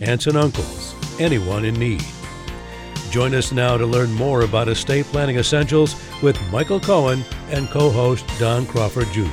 aunts 0.00 0.26
and 0.26 0.36
uncles, 0.36 0.94
anyone 1.20 1.64
in 1.64 1.74
need. 1.74 2.04
Join 3.10 3.34
us 3.34 3.52
now 3.52 3.76
to 3.76 3.84
learn 3.84 4.12
more 4.12 4.42
about 4.42 4.68
estate 4.68 5.04
planning 5.06 5.36
essentials 5.36 5.94
with 6.22 6.40
Michael 6.50 6.80
Cohen 6.80 7.24
and 7.50 7.68
co 7.68 7.90
host 7.90 8.24
Don 8.38 8.64
Crawford 8.66 9.08
Jr. 9.08 9.26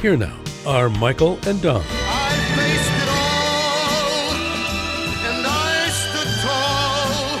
Here 0.00 0.16
now 0.16 0.38
are 0.66 0.88
Michael 0.88 1.38
and 1.46 1.60
Don. 1.60 1.82
I 1.84 2.30
faced 2.54 2.90
it 3.02 3.08
all, 3.08 4.32
and 5.26 5.46
I 5.46 5.88
stood 5.90 6.30
tall, 6.42 7.40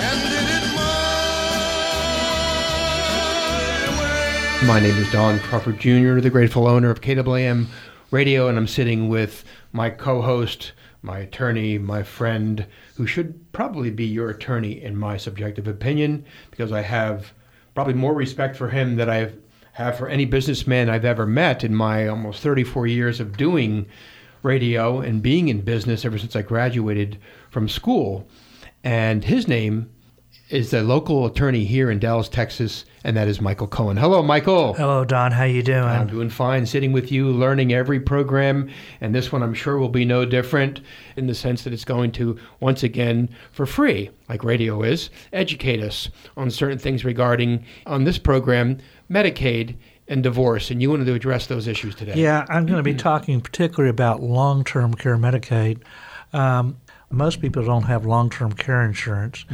and 0.00 0.20
did 0.28 0.48
it 0.56 0.66
my. 4.64 4.66
My 4.66 4.80
name 4.80 4.98
is 4.98 5.10
Don 5.10 5.38
Crawford 5.40 5.78
Jr., 5.80 6.20
the 6.20 6.30
grateful 6.30 6.68
owner 6.68 6.90
of 6.90 7.00
KAAM 7.00 7.66
Radio, 8.10 8.48
and 8.48 8.58
I'm 8.58 8.66
sitting 8.66 9.08
with 9.08 9.44
my 9.72 9.88
co 9.88 10.20
host, 10.20 10.72
my 11.02 11.18
attorney, 11.18 11.78
my 11.78 12.02
friend, 12.02 12.66
who 12.96 13.06
should 13.06 13.52
probably 13.52 13.90
be 13.90 14.06
your 14.06 14.30
attorney 14.30 14.82
in 14.82 14.96
my 14.96 15.16
subjective 15.16 15.66
opinion, 15.66 16.24
because 16.50 16.72
I 16.72 16.82
have 16.82 17.32
probably 17.74 17.94
more 17.94 18.14
respect 18.14 18.56
for 18.56 18.68
him 18.68 18.96
than 18.96 19.08
I 19.08 19.32
have 19.72 19.96
for 19.96 20.08
any 20.08 20.24
businessman 20.24 20.90
I've 20.90 21.04
ever 21.04 21.26
met 21.26 21.64
in 21.64 21.74
my 21.74 22.06
almost 22.06 22.42
34 22.42 22.86
years 22.86 23.20
of 23.20 23.36
doing 23.36 23.86
radio 24.42 25.00
and 25.00 25.22
being 25.22 25.48
in 25.48 25.60
business 25.60 26.04
ever 26.04 26.18
since 26.18 26.34
I 26.34 26.42
graduated 26.42 27.18
from 27.50 27.68
school. 27.68 28.28
And 28.82 29.24
his 29.24 29.46
name 29.46 29.90
is 30.50 30.70
the 30.70 30.82
local 30.82 31.26
attorney 31.26 31.64
here 31.64 31.90
in 31.90 31.98
Dallas, 32.00 32.28
Texas, 32.28 32.84
and 33.04 33.16
that 33.16 33.28
is 33.28 33.40
Michael 33.40 33.68
Cohen. 33.68 33.96
Hello, 33.96 34.22
Michael. 34.22 34.74
Hello, 34.74 35.04
Don. 35.04 35.30
How 35.30 35.44
you 35.44 35.62
doing? 35.62 35.84
I'm 35.84 36.08
doing 36.08 36.28
fine, 36.28 36.66
sitting 36.66 36.92
with 36.92 37.12
you, 37.12 37.28
learning 37.28 37.72
every 37.72 38.00
program, 38.00 38.68
and 39.00 39.14
this 39.14 39.30
one 39.30 39.42
I'm 39.42 39.54
sure 39.54 39.78
will 39.78 39.88
be 39.88 40.04
no 40.04 40.24
different 40.24 40.80
in 41.16 41.28
the 41.28 41.34
sense 41.34 41.62
that 41.64 41.72
it's 41.72 41.84
going 41.84 42.10
to 42.12 42.38
once 42.58 42.82
again, 42.82 43.28
for 43.52 43.64
free, 43.64 44.10
like 44.28 44.42
radio 44.42 44.82
is, 44.82 45.10
educate 45.32 45.80
us 45.80 46.10
on 46.36 46.50
certain 46.50 46.78
things 46.78 47.04
regarding 47.04 47.64
on 47.86 48.04
this 48.04 48.18
program 48.18 48.78
Medicaid 49.10 49.76
and 50.08 50.22
divorce, 50.24 50.72
and 50.72 50.82
you 50.82 50.90
wanted 50.90 51.04
to 51.04 51.14
address 51.14 51.46
those 51.46 51.68
issues 51.68 51.94
today. 51.94 52.14
yeah, 52.16 52.44
I'm 52.48 52.66
going 52.66 52.78
to 52.78 52.82
be 52.82 52.94
talking 52.94 53.40
particularly 53.40 53.90
about 53.90 54.20
long-term 54.20 54.94
care 54.94 55.16
Medicaid. 55.16 55.82
Um, 56.32 56.76
most 57.10 57.40
people 57.40 57.64
don't 57.64 57.82
have 57.84 58.06
long-term 58.06 58.52
care 58.52 58.82
insurance, 58.84 59.44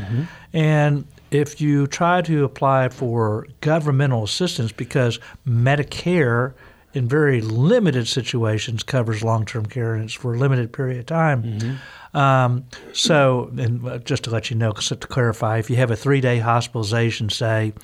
and 0.53 1.07
if 1.31 1.61
you 1.61 1.87
try 1.87 2.23
to 2.23 2.45
apply 2.45 2.89
for 2.89 3.47
governmental 3.61 4.23
assistance, 4.25 4.73
because 4.73 5.19
Medicare 5.49 6.53
in 6.95 7.09
very 7.09 7.41
limited 7.43 8.09
situations 8.09 8.83
covers 8.83 9.23
long-term 9.23 9.67
care 9.67 9.95
and 9.95 10.05
it's 10.05 10.15
for 10.15 10.35
a 10.35 10.39
limited 10.39 10.73
period 10.73 10.99
of 10.99 11.05
time. 11.07 11.79
Um, 12.15 12.65
so, 12.95 13.51
and 13.59 13.87
uh, 13.87 13.99
just 13.99 14.25
to 14.25 14.31
let 14.31 14.49
you 14.49 14.57
know, 14.57 14.73
to 14.73 14.97
clarify, 14.97 15.59
if 15.59 15.69
you 15.69 15.77
have 15.77 15.91
a 15.91 15.97
three-day 15.97 16.39
hospitalization, 16.39 17.29
say, 17.29 17.75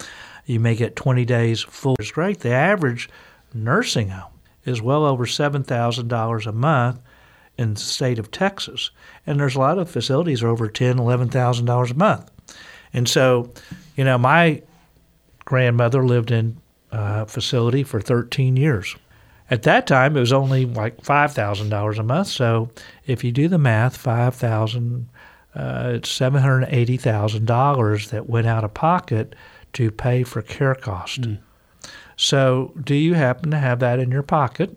you 0.46 0.58
may 0.60 0.74
get 0.74 0.96
20 0.96 1.26
days 1.26 1.60
full. 1.60 1.94
It's 1.98 2.10
great. 2.10 2.40
The 2.40 2.52
average 2.52 3.10
nursing 3.52 4.08
home 4.08 4.32
is 4.64 4.80
well 4.80 5.04
over 5.04 5.26
$7,000 5.26 6.46
a 6.46 6.52
month 6.52 7.00
in 7.58 7.74
the 7.74 7.80
state 7.80 8.18
of 8.18 8.30
Texas. 8.30 8.90
And 9.26 9.38
there's 9.38 9.56
a 9.56 9.60
lot 9.60 9.78
of 9.78 9.90
facilities 9.90 10.40
that 10.40 10.46
are 10.46 10.50
over 10.50 10.68
$10,000, 10.68 11.90
a 11.90 11.94
month. 11.94 12.30
And 12.92 13.08
so, 13.08 13.52
you 13.96 14.04
know, 14.04 14.18
my 14.18 14.62
grandmother 15.44 16.04
lived 16.04 16.30
in 16.30 16.58
a 16.90 17.26
facility 17.26 17.82
for 17.82 18.00
13 18.00 18.56
years. 18.56 18.96
At 19.50 19.62
that 19.64 19.86
time, 19.86 20.16
it 20.16 20.20
was 20.20 20.32
only 20.32 20.64
like 20.64 21.02
$5,000 21.02 21.98
a 21.98 22.02
month. 22.02 22.28
So 22.28 22.70
if 23.06 23.22
you 23.24 23.32
do 23.32 23.48
the 23.48 23.58
math, 23.58 23.96
5000 23.96 25.08
uh, 25.54 25.92
it's 25.96 26.18
$780,000 26.18 28.10
that 28.10 28.28
went 28.28 28.46
out 28.46 28.64
of 28.64 28.72
pocket 28.72 29.34
to 29.74 29.90
pay 29.90 30.22
for 30.22 30.40
care 30.40 30.74
cost. 30.74 31.26
So, 32.16 32.72
do 32.82 32.94
you 32.94 33.12
happen 33.14 33.50
to 33.50 33.58
have 33.58 33.80
that 33.80 33.98
in 33.98 34.10
your 34.10 34.22
pocket? 34.22 34.76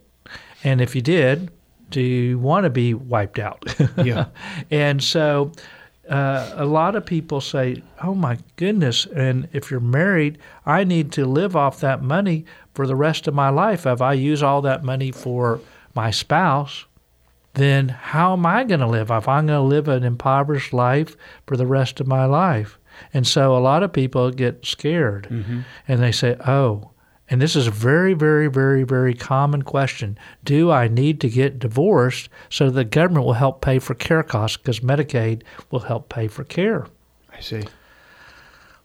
And 0.64 0.82
if 0.82 0.96
you 0.96 1.02
did, 1.02 1.52
do 1.90 2.02
you 2.02 2.40
want 2.40 2.64
to 2.64 2.70
be 2.70 2.94
wiped 2.94 3.40
out? 3.40 3.64
Yeah. 4.04 4.26
and 4.72 5.02
so, 5.04 5.52
uh, 6.10 6.52
a 6.56 6.66
lot 6.66 6.96
of 6.96 7.06
people 7.06 7.42
say, 7.42 7.82
"Oh 8.04 8.14
my 8.14 8.38
goodness!" 8.58 9.06
And 9.08 9.48
if 9.54 9.72
you're 9.72 9.80
married, 9.80 10.38
I 10.66 10.84
need 10.84 11.12
to 11.14 11.26
live 11.26 11.56
off 11.56 11.80
that 11.80 12.04
money 12.04 12.46
for 12.74 12.86
the 12.86 12.96
rest 12.96 13.28
of 13.28 13.34
my 13.34 13.50
life. 13.50 13.86
If 13.86 14.02
I 14.02 14.14
use 14.14 14.44
all 14.44 14.62
that 14.62 14.84
money 14.84 15.12
for 15.12 15.60
my 15.96 16.12
spouse, 16.12 16.86
then 17.56 17.90
how 17.90 18.34
am 18.34 18.46
I 18.46 18.64
going 18.66 18.82
to 18.82 18.88
live? 18.88 19.10
If 19.10 19.28
I'm 19.28 19.48
going 19.48 19.58
to 19.58 19.62
live 19.62 19.88
an 19.88 20.04
impoverished 20.04 20.74
life 20.74 21.16
for 21.48 21.58
the 21.58 21.66
rest 21.66 22.00
of 22.00 22.08
my 22.08 22.26
life, 22.26 22.78
and 23.14 23.26
so 23.26 23.58
a 23.58 23.60
lot 23.60 23.82
of 23.82 23.92
people 23.94 24.30
get 24.32 24.66
scared, 24.66 25.28
and 25.88 26.02
they 26.04 26.12
say, 26.12 26.36
"Oh." 26.46 26.92
And 27.30 27.42
this 27.42 27.56
is 27.56 27.68
a 27.68 27.72
very, 27.72 28.14
very, 28.14 28.48
very, 28.48 28.84
very 28.84 29.14
common 29.16 29.64
question. 29.64 30.18
Do 30.44 30.70
I 30.72 30.88
need 30.88 31.20
to 31.22 31.30
get 31.30 31.60
divorced 31.60 32.30
so 32.50 32.70
the 32.70 32.84
government 32.84 33.26
will 33.26 33.34
help 33.34 33.62
pay 33.62 33.80
for 33.80 33.96
care 33.96 34.24
costs 34.24 34.58
because 34.58 34.82
Medicaid 34.82 35.42
will 35.72 35.80
help 35.80 36.10
pay 36.10 36.28
for 36.28 36.44
care? 36.44 36.86
I 37.34 37.40
see. 37.40 37.64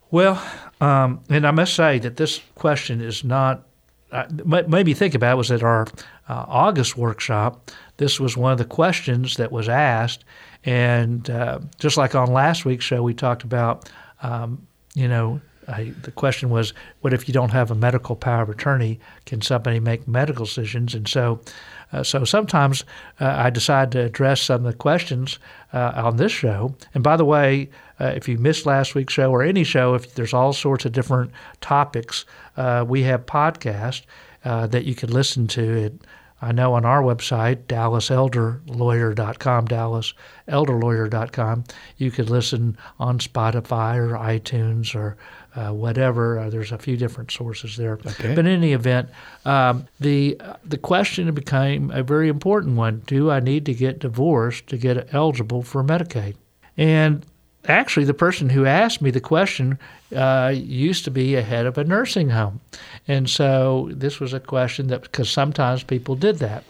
Well, 0.09 0.43
um, 0.81 1.21
and 1.29 1.45
I 1.47 1.51
must 1.51 1.75
say 1.75 1.99
that 1.99 2.17
this 2.17 2.41
question 2.55 3.01
is 3.01 3.23
not. 3.23 3.63
Uh, 4.11 4.25
made 4.43 4.85
me 4.85 4.93
think 4.93 5.15
about 5.15 5.35
it 5.35 5.37
was 5.37 5.51
at 5.51 5.63
our 5.63 5.87
uh, 6.27 6.45
August 6.47 6.97
workshop. 6.97 7.71
This 7.95 8.19
was 8.19 8.35
one 8.35 8.51
of 8.51 8.57
the 8.57 8.65
questions 8.65 9.37
that 9.37 9.53
was 9.53 9.69
asked, 9.69 10.25
and 10.65 11.29
uh, 11.29 11.59
just 11.79 11.95
like 11.95 12.13
on 12.13 12.33
last 12.33 12.65
week's 12.65 12.83
show, 12.83 13.01
we 13.01 13.13
talked 13.13 13.43
about, 13.43 13.89
um, 14.21 14.67
you 14.95 15.07
know, 15.07 15.39
I, 15.67 15.93
the 16.01 16.11
question 16.11 16.49
was, 16.49 16.73
what 17.01 17.13
if 17.13 17.27
you 17.27 17.33
don't 17.33 17.51
have 17.51 17.71
a 17.71 17.75
medical 17.75 18.15
power 18.15 18.43
of 18.43 18.49
attorney? 18.49 18.99
Can 19.25 19.41
somebody 19.41 19.79
make 19.79 20.07
medical 20.07 20.45
decisions? 20.45 20.95
And 20.95 21.07
so, 21.07 21.41
uh, 21.91 22.03
so 22.03 22.23
sometimes 22.23 22.83
uh, 23.19 23.35
I 23.37 23.49
decide 23.49 23.91
to 23.93 24.01
address 24.01 24.41
some 24.41 24.65
of 24.65 24.71
the 24.71 24.77
questions 24.77 25.39
uh, 25.73 25.91
on 25.95 26.17
this 26.17 26.31
show. 26.31 26.75
And 26.93 27.03
by 27.03 27.17
the 27.17 27.25
way, 27.25 27.69
uh, 27.99 28.13
if 28.15 28.27
you 28.27 28.37
missed 28.37 28.65
last 28.65 28.95
week's 28.95 29.13
show 29.13 29.31
or 29.31 29.43
any 29.43 29.63
show, 29.63 29.93
if 29.93 30.15
there's 30.15 30.33
all 30.33 30.53
sorts 30.53 30.85
of 30.85 30.91
different 30.91 31.31
topics, 31.61 32.25
uh, 32.57 32.85
we 32.87 33.03
have 33.03 33.25
podcasts 33.25 34.03
uh, 34.43 34.67
that 34.67 34.85
you 34.85 34.95
can 34.95 35.11
listen 35.11 35.47
to. 35.47 35.97
I 36.43 36.51
know 36.51 36.73
on 36.73 36.85
our 36.85 37.03
website, 37.03 37.65
DallasElderLawyer.com, 37.65 39.67
DallasElderLawyer.com, 39.67 41.63
you 41.97 42.09
could 42.09 42.31
listen 42.31 42.75
on 42.97 43.19
Spotify 43.19 43.97
or 43.97 44.17
iTunes 44.17 44.95
or 44.95 45.17
uh, 45.55 45.71
whatever. 45.71 46.39
Uh, 46.39 46.49
there's 46.49 46.71
a 46.71 46.77
few 46.77 46.97
different 46.97 47.31
sources 47.31 47.77
there. 47.77 47.93
Okay. 47.93 48.35
But 48.35 48.45
in 48.45 48.47
any 48.47 48.73
event, 48.73 49.09
um, 49.45 49.87
the 49.99 50.39
the 50.63 50.77
question 50.77 51.31
became 51.33 51.91
a 51.91 52.03
very 52.03 52.29
important 52.29 52.77
one: 52.77 53.03
Do 53.05 53.31
I 53.31 53.39
need 53.39 53.65
to 53.65 53.73
get 53.73 53.99
divorced 53.99 54.67
to 54.67 54.77
get 54.77 55.13
eligible 55.13 55.61
for 55.61 55.83
Medicaid? 55.83 56.35
And 56.77 57.25
actually, 57.67 58.05
the 58.05 58.13
person 58.13 58.49
who 58.49 58.65
asked 58.65 59.01
me 59.01 59.11
the 59.11 59.19
question 59.19 59.77
uh, 60.15 60.53
used 60.55 61.03
to 61.05 61.11
be 61.11 61.35
a 61.35 61.41
head 61.41 61.65
of 61.65 61.77
a 61.77 61.83
nursing 61.83 62.29
home, 62.29 62.61
and 63.07 63.29
so 63.29 63.89
this 63.91 64.19
was 64.19 64.33
a 64.33 64.39
question 64.39 64.87
that 64.87 65.01
because 65.03 65.29
sometimes 65.29 65.83
people 65.83 66.15
did 66.15 66.39
that. 66.39 66.63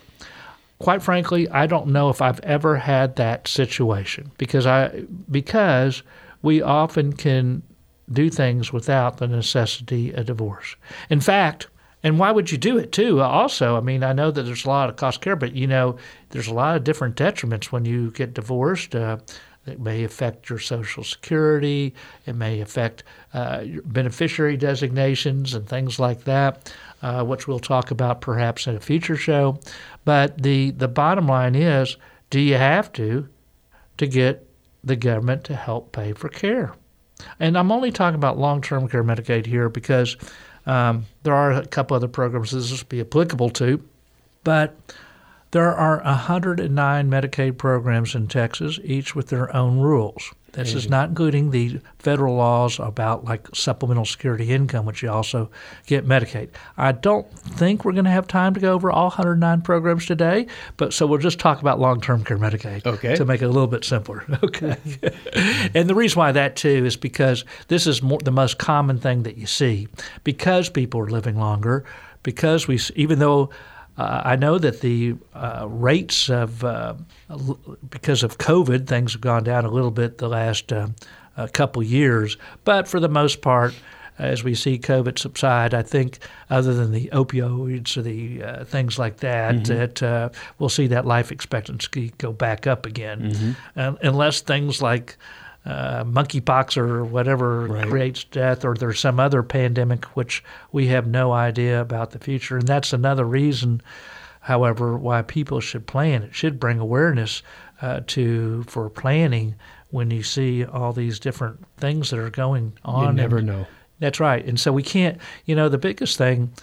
Quite 0.80 1.04
frankly, 1.04 1.48
I 1.50 1.68
don't 1.68 1.88
know 1.88 2.10
if 2.10 2.24
I've 2.24 2.40
ever 2.40 2.78
had 2.78 3.16
that 3.18 3.48
situation 3.48 4.32
because 4.40 4.66
I 4.66 5.04
because 5.30 6.02
we 6.42 6.64
often 6.64 7.14
can 7.14 7.62
do 8.12 8.30
things 8.30 8.72
without 8.74 9.18
the 9.18 9.28
necessity 9.28 10.12
of 10.12 10.26
divorce. 10.26 10.76
In 11.10 11.22
fact, 11.22 11.68
and 12.04 12.18
why 12.18 12.32
would 12.32 12.52
you 12.52 12.58
do 12.58 12.78
it 12.78 12.92
too? 12.92 13.22
Also, 13.22 13.78
I 13.78 13.82
mean, 13.82 14.04
I 14.04 14.14
know 14.14 14.32
that 14.32 14.44
there's 14.44 14.66
a 14.66 14.70
lot 14.70 14.90
of 14.90 14.96
cost 14.96 15.22
care, 15.22 15.36
but 15.36 15.54
you 15.54 15.68
know, 15.68 15.98
there's 16.30 16.48
a 16.48 16.54
lot 16.54 16.76
of 16.76 16.84
different 16.84 17.16
detriments 17.16 17.66
when 17.66 17.86
you 17.86 18.12
get 18.12 18.34
divorced. 18.34 18.96
Uh, 18.96 19.18
it 19.68 19.80
may 19.80 20.04
affect 20.04 20.50
your 20.50 20.58
Social 20.58 21.04
Security. 21.04 21.94
It 22.26 22.36
may 22.36 22.62
affect 22.62 23.04
uh, 23.34 23.62
your 23.64 23.84
beneficiary 23.84 24.58
designations 24.58 25.54
and 25.54 25.70
things 25.70 26.00
like 26.00 26.24
that, 26.24 26.74
uh, 27.04 27.24
which 27.24 27.48
we'll 27.48 27.60
talk 27.60 27.92
about 27.92 28.22
perhaps 28.22 28.66
in 28.66 28.76
a 28.76 28.80
future 28.80 29.16
show. 29.16 29.60
But 30.04 30.42
the, 30.42 30.72
the 30.72 30.88
bottom 30.88 31.28
line 31.28 31.54
is 31.54 31.98
do 32.32 32.40
you 32.40 32.56
have 32.56 32.92
to 32.94 33.28
to 33.98 34.08
get 34.08 34.48
the 34.84 34.96
government 34.96 35.44
to 35.44 35.56
help 35.56 35.92
pay 35.92 36.14
for 36.14 36.30
care. 36.30 36.74
And 37.40 37.58
I'm 37.58 37.72
only 37.72 37.92
talking 37.92 38.16
about 38.16 38.38
long 38.38 38.62
term 38.62 38.88
care 38.88 39.04
Medicaid 39.04 39.46
here 39.46 39.70
because 39.70 40.18
um, 40.66 41.06
there 41.24 41.34
are 41.34 41.52
a 41.52 41.66
couple 41.66 41.96
other 41.96 42.08
programs 42.08 42.52
this 42.52 42.72
would 42.72 42.90
be 42.90 43.02
applicable 43.02 43.50
to. 43.52 43.84
But 44.44 44.76
there 45.52 45.74
are 45.76 46.02
109 46.04 47.10
Medicaid 47.10 47.58
programs 47.58 48.16
in 48.16 48.28
Texas, 48.28 48.80
each 48.84 49.16
with 49.16 49.28
their 49.28 49.54
own 49.56 49.80
rules. 49.80 50.32
This 50.54 50.74
is 50.74 50.90
not 50.90 51.10
including 51.10 51.52
the 51.52 51.80
federal 52.00 52.36
laws 52.36 52.80
about 52.80 53.24
like 53.24 53.48
supplemental 53.54 54.06
security 54.06 54.52
income, 54.52 54.86
which 54.86 55.02
you 55.02 55.10
also 55.10 55.50
get 55.86 56.06
Medicaid. 56.06 56.50
I 56.78 56.92
don't 56.92 57.30
think 57.32 57.86
we're 57.86 57.94
going 57.94 58.06
to 58.06 58.12
have 58.12 58.28
time 58.28 58.54
to 58.56 58.60
go 58.60 58.74
over 58.74 58.92
all 58.92 59.06
109 59.06 59.62
programs 59.62 60.06
today, 60.06 60.48
but 60.78 60.94
so 60.94 61.08
we'll 61.08 61.20
just 61.20 61.40
talk 61.40 61.62
about 61.62 61.80
long-term 61.80 62.24
care 62.26 62.38
Medicaid 62.38 62.86
Okay. 62.86 63.16
to 63.16 63.24
make 63.26 63.42
it 63.42 63.46
a 63.46 63.50
little 63.50 63.68
bit 63.68 63.86
simpler. 63.86 64.26
Okay. 64.44 64.76
and 65.76 65.88
the 65.90 65.96
reason 65.96 66.20
why 66.20 66.32
that 66.32 66.56
too 66.56 66.86
is 66.86 66.98
because 66.98 67.46
this 67.68 67.86
is 67.88 68.02
more, 68.02 68.20
the 68.20 68.32
most 68.32 68.58
common 68.58 68.98
thing 68.98 69.24
that 69.24 69.38
you 69.38 69.46
see 69.46 69.88
because 70.24 70.70
people 70.70 71.00
are 71.00 71.10
living 71.10 71.38
longer, 71.38 71.86
because 72.24 72.68
we 72.68 72.80
even 72.96 73.20
though 73.20 73.50
uh, 73.98 74.22
I 74.26 74.36
know 74.36 74.58
that 74.58 74.82
the 74.82 75.16
uh, 75.34 75.68
rates 75.70 76.30
of 76.30 76.64
uh, 76.64 76.96
because 77.90 78.24
of 78.24 78.38
COVID, 78.38 78.88
things 78.88 79.14
have 79.14 79.22
gone 79.22 79.44
down 79.44 79.66
a 79.66 79.70
little 79.70 79.92
bit 79.92 80.18
the 80.18 80.30
last 80.30 80.72
uh, 80.72 80.88
couple 81.54 81.84
years, 81.84 82.38
but 82.64 82.88
for 82.88 83.00
the 83.00 83.10
most 83.10 83.42
part, 83.42 83.74
as 84.18 84.44
we 84.44 84.54
see 84.54 84.78
COVID 84.78 85.18
subside, 85.18 85.74
I 85.74 85.82
think 85.82 86.20
other 86.50 86.74
than 86.74 86.92
the 86.92 87.10
opioids 87.12 87.98
or 87.98 88.02
the 88.04 88.44
uh, 88.44 88.64
things 88.66 89.00
like 89.00 89.18
that, 89.18 89.66
that 89.66 90.04
uh, 90.04 90.30
we'll 90.60 90.70
see 90.70 90.88
that 90.88 91.06
life 91.06 91.32
expectancy 91.32 92.14
go 92.18 92.32
back 92.32 92.68
up 92.68 92.86
again, 92.86 93.56
Un 93.76 93.98
unless 94.04 94.42
things 94.42 94.82
like 94.82 95.18
uh, 95.66 96.04
monkeypox 96.04 96.76
or 96.78 97.04
whatever 97.04 97.68
Right. 97.68 97.88
creates 97.88 98.24
death, 98.24 98.66
or 98.66 98.74
there's 98.76 99.00
some 99.00 99.20
other 99.20 99.44
pandemic 99.44 100.06
which 100.18 100.44
we 100.72 100.88
have 100.88 101.06
no 101.08 101.32
idea 101.32 101.80
about 101.82 102.12
the 102.12 102.20
future. 102.20 102.58
And 102.58 102.68
that's 102.68 102.94
another 102.94 103.26
reason, 103.26 103.82
however, 104.42 104.98
why 104.98 105.22
people 105.22 105.60
should 105.60 105.86
plan. 105.86 106.24
It 106.24 106.34
should 106.36 106.60
bring 106.60 106.80
awareness 106.80 107.44
uh, 107.82 108.02
to 108.08 108.64
for 108.64 108.90
planning 108.90 109.56
when 109.92 110.10
you 110.10 110.24
see 110.24 110.64
all 110.66 110.94
these 110.94 111.20
different 111.20 111.64
things 111.78 112.10
that 112.10 112.20
are 112.20 112.30
going 112.30 112.74
on. 112.84 113.08
You 113.08 113.14
never 113.22 113.38
and- 113.38 113.48
know. 113.48 113.68
that's 114.00 114.20
right. 114.20 114.44
And 114.46 114.60
so 114.60 114.72
we 114.72 114.84
can't, 114.84 115.20
you 115.46 115.56
know, 115.56 115.70
the 115.70 115.78
biggest 115.78 116.18
thing, 116.18 116.54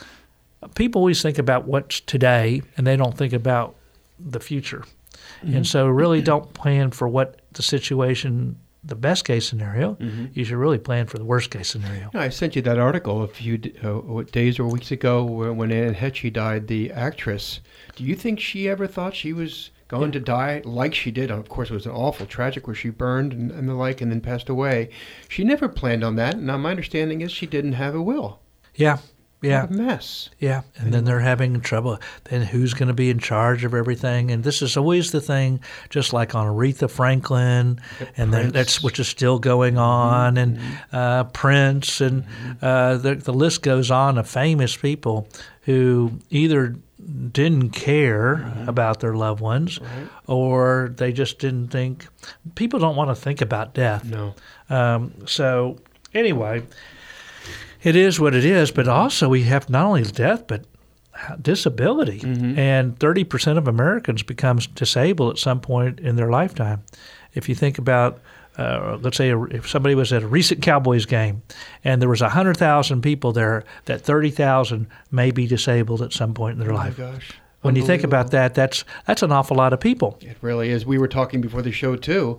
people 0.75 1.01
always 1.01 1.23
think 1.23 1.39
about 1.39 1.67
what's 1.69 2.01
today 2.01 2.63
and 2.77 2.85
they 2.87 2.97
don't 2.97 3.17
think 3.17 3.33
about 3.33 3.77
the 4.19 4.41
future. 4.41 4.83
And 5.43 5.65
so 5.67 5.87
really 5.87 6.21
don't 6.21 6.53
plan 6.55 6.91
for 6.91 7.07
what 7.07 7.41
the 7.53 7.63
situation, 7.63 8.59
the 8.89 8.97
best 8.97 9.25
case 9.25 9.49
scenario. 9.49 9.97
You 10.33 10.45
should 10.45 10.57
really 10.57 10.79
plan 10.79 11.07
for 11.07 11.19
the 11.19 11.25
worst 11.25 11.51
case 11.51 11.69
scenario. 11.69 12.11
I 12.15 12.29
sent 12.31 12.57
you 12.57 12.63
that 12.63 12.79
article 12.79 13.23
a 13.23 13.29
few 13.29 13.61
uh, 13.83 14.23
days 14.33 14.59
or 14.59 14.67
weeks 14.67 14.91
ago 14.91 15.25
when 15.25 15.71
Anne 15.71 15.95
Heche 15.95 16.33
died, 16.33 16.67
the 16.67 16.91
actress. 16.91 17.61
Do 17.97 18.05
you 18.05 18.15
think 18.15 18.41
she 18.41 18.69
ever 18.69 18.87
thought 18.87 19.15
she 19.15 19.33
was 19.33 19.71
going 19.89 20.13
to 20.13 20.21
die 20.21 20.63
like 20.65 20.95
she 20.95 21.11
did? 21.11 21.31
Of 21.31 21.49
course, 21.49 21.71
it 21.71 21.75
was 21.75 21.87
an 21.87 21.93
awful 21.93 22.27
tragic 22.27 22.67
where 22.67 22.77
she 22.77 22.91
burned 22.91 23.33
and, 23.33 23.51
and 23.51 23.69
the 23.69 23.75
like 23.75 24.01
and 24.01 24.11
then 24.11 24.21
passed 24.21 24.49
away. 24.49 24.91
She 25.29 25.45
never 25.45 25.69
planned 25.69 26.05
on 26.05 26.17
that. 26.17 26.39
Now, 26.39 26.59
my 26.59 26.71
understanding 26.71 27.21
is 27.21 27.31
she 27.33 27.47
didn't 27.47 27.73
have 27.75 27.95
a 27.95 28.03
will. 28.03 28.41
Yeah. 28.75 28.99
Yeah. 29.41 29.63
What 29.63 29.71
a 29.71 29.75
mess. 29.75 30.31
Yeah, 30.41 30.63
and 30.77 30.93
then 30.93 31.05
they're 31.05 31.21
having 31.21 31.61
trouble. 31.61 31.99
Then 32.25 32.43
who's 32.43 32.75
going 32.75 32.89
to 32.89 32.95
be 32.95 33.09
in 33.09 33.21
charge 33.21 33.65
of 33.65 33.73
everything? 33.73 34.31
And 34.33 34.43
this 34.43 34.63
is 34.63 34.77
always 34.77 35.13
the 35.13 35.21
thing, 35.21 35.61
just 35.91 36.13
like 36.13 36.35
on 36.35 36.47
Aretha 36.47 36.91
Franklin, 36.91 37.81
and 38.17 38.33
then 38.33 38.51
that's 38.51 38.83
which 38.83 38.99
is 38.99 39.07
still 39.07 39.39
going 39.39 39.79
on, 39.79 40.37
and 40.37 40.59
uh, 40.93 41.25
Prince, 41.25 42.01
and 42.01 42.25
uh, 42.61 42.97
the 42.97 43.15
the 43.15 43.33
list 43.33 43.63
goes 43.63 43.91
on 43.91 44.19
of 44.19 44.29
famous 44.29 44.77
people 44.77 45.29
who 45.63 46.19
either 46.31 46.75
didn't 47.33 47.71
care 47.71 48.53
about 48.67 49.01
their 49.01 49.15
loved 49.15 49.41
ones, 49.41 49.79
or 50.27 50.93
they 50.97 51.13
just 51.13 51.39
didn't 51.39 51.69
think. 51.69 52.09
People 52.57 52.81
don't 52.81 52.97
want 52.97 53.11
to 53.11 53.15
think 53.15 53.41
about 53.41 53.73
death. 53.73 54.05
No. 54.05 54.35
Um, 54.69 55.15
so 55.27 55.79
anyway, 56.13 56.63
it 57.83 57.97
is 57.97 58.19
what 58.21 58.35
it 58.35 58.45
is. 58.45 58.71
But 58.71 58.89
also, 58.89 59.29
we 59.29 59.43
have 59.45 59.69
not 59.71 59.87
only 59.87 60.03
death, 60.05 60.47
but 60.47 60.65
disability, 61.41 62.21
and 62.57 62.99
thirty 62.99 63.25
percent 63.25 63.59
of 63.59 63.69
Americans 63.69 64.23
becomes 64.23 64.67
disabled 64.67 65.33
at 65.33 65.39
some 65.39 65.61
point 65.61 66.01
in 66.01 66.17
their 66.17 66.31
lifetime. 66.31 66.83
If 67.35 67.49
you 67.49 67.55
think 67.55 67.79
about, 67.79 68.21
uh, 68.57 68.99
let's 69.01 69.17
say, 69.17 69.31
if 69.51 69.69
somebody 69.69 69.95
was 69.95 70.13
at 70.13 70.23
a 70.23 70.27
recent 70.29 70.63
Cowboys 70.63 71.07
game, 71.07 71.43
and 71.85 72.01
there 72.01 72.09
was 72.09 72.21
hundred 72.21 72.57
thousand 72.57 73.03
people 73.03 73.33
there, 73.33 73.65
that 73.87 74.03
thirty 74.03 74.31
thousand 74.31 74.87
may 75.11 75.31
be 75.31 75.47
disabled 75.47 76.03
at 76.03 76.13
some 76.13 76.35
point 76.35 76.55
in 76.55 76.61
their 76.61 76.73
Oh 76.73 76.77
life. 76.77 76.97
gosh. 76.97 77.33
When 77.63 77.75
you 77.75 77.85
think 77.85 78.05
about 78.05 78.31
that, 78.31 78.55
that's 78.55 78.85
that's 79.07 79.23
an 79.25 79.33
awful 79.33 79.57
lot 79.57 79.73
of 79.73 79.81
people. 79.81 80.17
It 80.21 80.37
really 80.41 80.71
is. 80.71 80.87
We 80.87 80.97
were 80.99 81.09
talking 81.09 81.41
before 81.41 81.61
the 81.63 81.73
show 81.73 81.97
too 81.97 82.39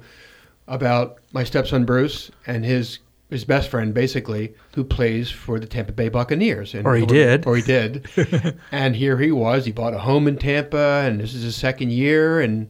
about 0.68 1.18
my 1.34 1.44
stepson 1.44 1.84
Bruce 1.84 2.32
and 2.48 2.64
his 2.64 3.00
his 3.30 3.46
best 3.46 3.70
friend, 3.70 3.94
basically, 3.94 4.54
who 4.74 4.84
plays 4.84 5.30
for 5.30 5.60
the 5.60 5.68
Tampa 5.68 5.92
Bay 5.92 6.10
Buccaneers. 6.10 6.74
And 6.74 6.86
Or 6.86 6.96
he 6.96 7.06
did. 7.06 7.46
Or 7.46 7.56
he 7.56 7.62
did. 7.62 8.08
and 8.72 8.96
here 8.96 9.18
he 9.18 9.32
was. 9.32 9.66
He 9.66 9.72
bought 9.72 9.94
a 9.94 10.00
home 10.00 10.28
in 10.28 10.38
Tampa, 10.38 11.04
and 11.06 11.20
this 11.20 11.34
is 11.34 11.44
his 11.44 11.56
second 11.56 11.92
year, 11.92 12.40
and 12.40 12.70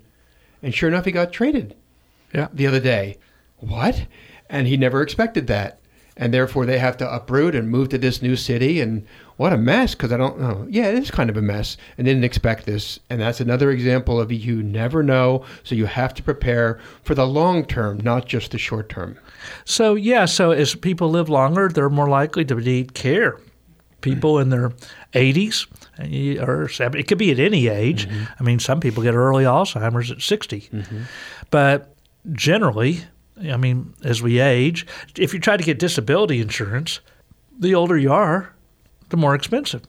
and 0.62 0.76
sure 0.76 0.90
enough, 0.90 1.06
he 1.06 1.12
got 1.12 1.32
traded. 1.32 1.76
Yeah. 2.34 2.50
The 2.54 2.68
other 2.68 2.82
day. 2.82 3.18
What? 3.58 4.06
And 4.50 4.68
he 4.68 4.78
never 4.78 5.02
expected 5.02 5.48
that. 5.48 5.79
And 6.20 6.34
therefore, 6.34 6.66
they 6.66 6.78
have 6.78 6.98
to 6.98 7.12
uproot 7.12 7.56
and 7.56 7.72
move 7.72 7.90
to 7.90 7.98
this 7.98 8.22
new 8.22 8.36
city. 8.36 8.82
And 8.82 9.08
what 9.38 9.54
a 9.54 9.58
mess! 9.58 9.96
Because 9.96 10.12
I 10.12 10.18
don't 10.18 10.40
know. 10.40 10.68
Yeah, 10.70 10.88
it 10.90 10.96
is 10.96 11.10
kind 11.10 11.30
of 11.30 11.38
a 11.38 11.42
mess. 11.42 11.78
And 11.98 12.06
didn't 12.06 12.26
expect 12.26 12.66
this. 12.66 13.00
And 13.10 13.22
that's 13.22 13.40
another 13.40 13.72
example 13.72 14.20
of 14.20 14.32
you 14.32 14.62
never 14.62 15.02
know. 15.02 15.46
So 15.64 15.76
you 15.76 15.86
have 15.86 16.14
to 16.16 16.22
prepare 16.22 16.80
for 17.04 17.16
the 17.16 17.26
long 17.26 17.66
term, 17.66 18.00
not 18.04 18.28
just 18.28 18.52
the 18.52 18.58
short 18.58 18.90
term. 18.90 19.18
So 19.64 19.96
yeah, 19.96 20.26
so 20.26 20.52
as 20.52 20.76
people 20.76 21.10
live 21.10 21.30
longer, 21.30 21.70
they're 21.70 21.90
more 21.90 22.10
likely 22.10 22.44
to 22.46 22.56
need 22.56 22.94
care. 22.94 23.40
People 24.02 24.40
in 24.40 24.50
their 24.50 24.72
80s 25.14 25.68
eh, 25.98 26.42
or 26.42 26.68
70, 26.70 27.00
it 27.00 27.08
could 27.08 27.18
be 27.18 27.32
at 27.32 27.40
any 27.40 27.68
age. 27.68 28.08
Mm-hmm. 28.08 28.24
I 28.40 28.44
mean, 28.44 28.60
some 28.60 28.80
people 28.80 29.04
get 29.04 29.14
early 29.14 29.44
Alzheimer's 29.44 30.12
at 30.12 30.22
60. 30.22 30.62
Mm-hmm. 30.62 31.02
But 31.50 31.96
generally, 32.32 33.02
I 33.42 33.58
mean, 33.58 33.94
as 34.04 34.22
we 34.22 34.40
age, 34.40 34.86
if 35.18 35.34
you 35.34 35.40
try 35.40 35.58
to 35.58 35.64
get 35.64 35.80
disability 35.80 36.42
insurance, 36.42 37.00
the 37.58 37.76
older 37.76 37.98
you 37.98 38.12
are, 38.12 38.54
the 39.10 39.18
more 39.18 39.36
expensive. 39.36 39.82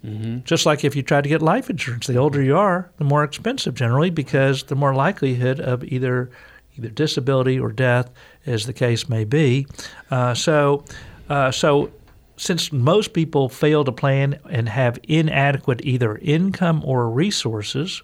Just 0.44 0.66
like 0.66 0.84
if 0.84 0.96
you 0.96 1.02
try 1.02 1.20
to 1.20 1.28
get 1.28 1.42
life 1.42 1.68
insurance, 1.68 2.06
the 2.06 2.16
older 2.16 2.42
you 2.42 2.56
are, 2.56 2.90
the 2.98 3.04
more 3.04 3.22
expensive 3.22 3.74
generally 3.74 4.10
because 4.10 4.64
the 4.64 4.74
more 4.74 4.94
likelihood 4.94 5.60
of 5.60 5.84
either 5.84 6.30
either 6.78 6.88
disability 6.88 7.58
or 7.58 7.72
death, 7.72 8.10
as 8.46 8.66
the 8.66 8.72
case 8.72 9.08
may 9.08 9.24
be. 9.24 9.66
Uh, 10.10 10.32
so, 10.32 10.84
uh, 11.28 11.50
so 11.50 11.90
since 12.36 12.72
most 12.72 13.12
people 13.12 13.48
fail 13.48 13.84
to 13.84 13.92
plan 13.92 14.38
and 14.48 14.68
have 14.68 14.98
inadequate 15.02 15.84
either 15.84 16.16
income 16.18 16.82
or 16.84 17.10
resources, 17.10 18.02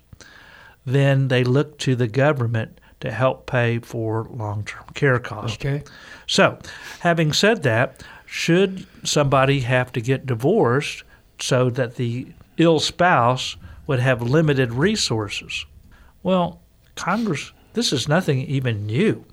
then 0.85 1.29
they 1.29 1.43
look 1.45 1.79
to 1.79 1.97
the 1.97 2.09
government 2.09 2.81
to 3.01 3.11
help 3.11 3.47
pay 3.47 3.79
for 3.79 4.27
long-term 4.31 4.85
care 4.95 5.19
costs. 5.19 5.59
Okay. 5.59 5.83
So, 6.27 6.59
having 7.01 7.33
said 7.33 7.63
that, 7.63 8.03
should 8.25 8.87
somebody 9.05 9.61
have 9.61 9.93
to 9.93 10.01
get 10.01 10.27
divorced 10.27 11.05
so 11.39 11.71
that 11.71 11.97
the 11.97 12.29
ill 12.57 12.81
spouse 12.81 13.57
would 13.87 14.01
have 14.01 14.23
limited 14.23 14.73
resources? 14.73 15.67
Well, 16.23 16.61
Congress, 16.97 17.53
this 17.75 17.93
is 17.93 18.09
nothing 18.09 18.41
even 18.41 18.87
new. 18.87 19.25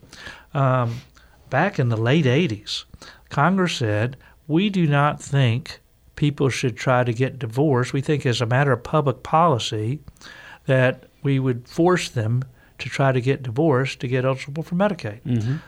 Um, 0.54 1.02
back 1.50 1.80
in 1.80 1.90
the 1.90 1.98
late 1.98 2.26
80s, 2.26 2.84
Congress 3.30 3.78
said, 3.78 4.18
we 4.48 4.70
do 4.70 4.86
not 4.86 5.22
think 5.22 5.80
people 6.16 6.50
should 6.50 6.78
try 6.78 7.04
to 7.04 7.14
get 7.14 7.40
divorced. 7.40 7.94
We 7.94 8.02
think, 8.02 8.26
as 8.26 8.42
a 8.42 8.46
matter 8.46 8.72
of 8.72 8.84
public 8.84 9.24
policy, 9.24 10.02
that 10.66 11.06
we 11.24 11.40
would 11.40 11.68
force 11.68 12.10
them 12.10 12.44
to 12.80 12.90
try 12.90 13.12
to 13.12 13.22
get 13.22 13.44
divorced 13.44 14.00
to 14.00 14.08
get 14.08 14.26
eligible 14.26 14.64
for 14.64 14.76
Medicaid. 14.76 15.22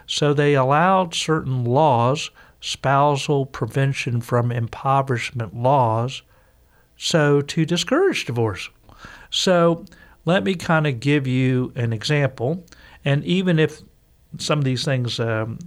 So 0.07 0.33
they 0.33 0.53
allowed 0.55 1.13
certain 1.13 1.63
laws, 1.63 2.31
spousal 2.61 3.45
prevention 3.45 4.21
from 4.21 4.51
impoverishment 4.51 5.55
laws, 5.55 6.23
so 6.97 7.41
to 7.41 7.65
discourage 7.65 8.25
divorce. 8.25 8.69
So 9.29 9.85
let 10.25 10.43
me 10.43 10.55
kind 10.55 10.87
of 10.87 10.99
give 10.99 11.27
you 11.27 11.71
an 11.75 11.93
example. 11.93 12.65
And 13.03 13.23
even 13.25 13.59
if 13.59 13.81
some 14.39 14.59
of 14.59 14.65
these 14.65 14.83
things, 14.83 15.19
um, 15.19 15.59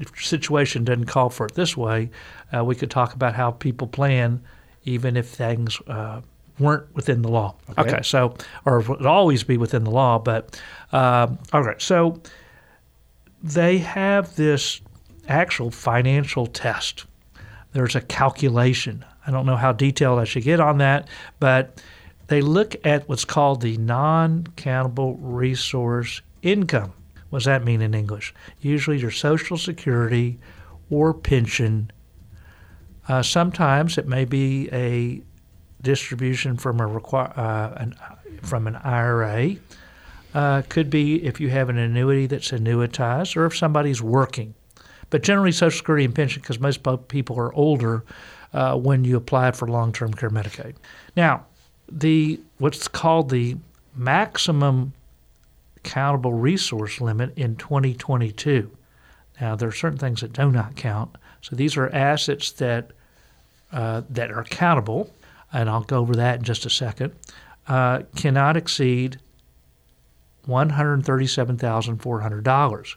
if 0.00 0.24
situation 0.24 0.84
doesn't 0.84 1.06
call 1.06 1.30
for 1.30 1.46
it 1.46 1.54
this 1.54 1.76
way, 1.76 2.10
uh, 2.54 2.64
we 2.64 2.74
could 2.74 2.90
talk 2.90 3.14
about 3.14 3.34
how 3.34 3.50
people 3.50 3.86
plan, 3.86 4.40
even 4.84 5.16
if 5.16 5.28
things 5.28 5.80
uh, 5.86 6.20
weren't 6.58 6.94
within 6.94 7.22
the 7.22 7.28
law. 7.28 7.56
Okay. 7.70 7.82
Okay. 7.82 8.02
so 8.02 8.34
or 8.64 8.80
would 8.80 9.06
always 9.06 9.42
be 9.44 9.56
within 9.56 9.84
the 9.84 9.90
law, 9.90 10.18
but 10.18 10.60
um, 10.92 11.38
all 11.52 11.62
right. 11.62 11.80
So 11.80 12.20
they 13.42 13.78
have 13.78 14.36
this 14.36 14.80
actual 15.28 15.70
financial 15.70 16.46
test. 16.46 17.06
There's 17.72 17.96
a 17.96 18.00
calculation. 18.00 19.04
I 19.26 19.30
don't 19.30 19.46
know 19.46 19.56
how 19.56 19.72
detailed 19.72 20.18
I 20.18 20.24
should 20.24 20.44
get 20.44 20.60
on 20.60 20.78
that, 20.78 21.08
but 21.40 21.80
they 22.28 22.40
look 22.40 22.74
at 22.84 23.08
what's 23.08 23.24
called 23.24 23.60
the 23.60 23.76
non 23.78 24.46
countable 24.56 25.16
resource 25.16 26.22
income. 26.42 26.92
What 27.30 27.40
does 27.40 27.46
that 27.46 27.64
mean 27.64 27.80
in 27.80 27.94
English? 27.94 28.34
Usually 28.60 28.98
your 28.98 29.10
Social 29.10 29.56
Security 29.56 30.38
or 30.90 31.14
pension. 31.14 31.90
Uh, 33.08 33.22
sometimes 33.22 33.96
it 33.96 34.06
may 34.06 34.24
be 34.24 34.68
a 34.72 35.22
distribution 35.82 36.56
from 36.56 36.80
a 36.80 36.98
uh, 36.98 37.74
an, 37.76 37.94
from 38.42 38.66
an 38.66 38.76
IRA. 38.76 39.56
Uh, 40.34 40.62
could 40.70 40.88
be 40.88 41.22
if 41.24 41.40
you 41.40 41.50
have 41.50 41.68
an 41.68 41.76
annuity 41.76 42.26
that's 42.26 42.52
annuitized 42.52 43.36
or 43.36 43.44
if 43.44 43.54
somebody's 43.54 44.00
working. 44.00 44.54
But 45.10 45.22
generally, 45.22 45.52
Social 45.52 45.76
Security 45.76 46.06
and 46.06 46.14
pension, 46.14 46.40
because 46.40 46.58
most 46.58 46.80
people 47.08 47.38
are 47.38 47.52
older 47.52 48.02
uh, 48.54 48.76
when 48.78 49.04
you 49.04 49.18
apply 49.18 49.50
for 49.50 49.68
long-term 49.68 50.14
care 50.14 50.30
Medicaid. 50.30 50.74
Now, 51.16 51.44
the 51.90 52.40
what's 52.56 52.88
called 52.88 53.28
the 53.28 53.56
maximum 53.94 54.94
countable 55.82 56.32
resource 56.32 57.00
limit 57.00 57.36
in 57.36 57.56
2022. 57.56 58.70
Now, 59.40 59.56
there 59.56 59.68
are 59.68 59.72
certain 59.72 59.98
things 59.98 60.20
that 60.20 60.32
do 60.32 60.50
not 60.50 60.76
count. 60.76 61.16
So 61.40 61.56
these 61.56 61.76
are 61.76 61.88
assets 61.90 62.52
that 62.52 62.92
uh, 63.72 64.02
that 64.10 64.30
are 64.30 64.44
countable, 64.44 65.10
and 65.52 65.68
I'll 65.68 65.82
go 65.82 65.98
over 65.98 66.14
that 66.16 66.38
in 66.38 66.44
just 66.44 66.64
a 66.66 66.70
second. 66.70 67.12
Uh, 67.68 68.02
cannot 68.16 68.56
exceed 68.56 69.20
$137,400. 70.48 72.94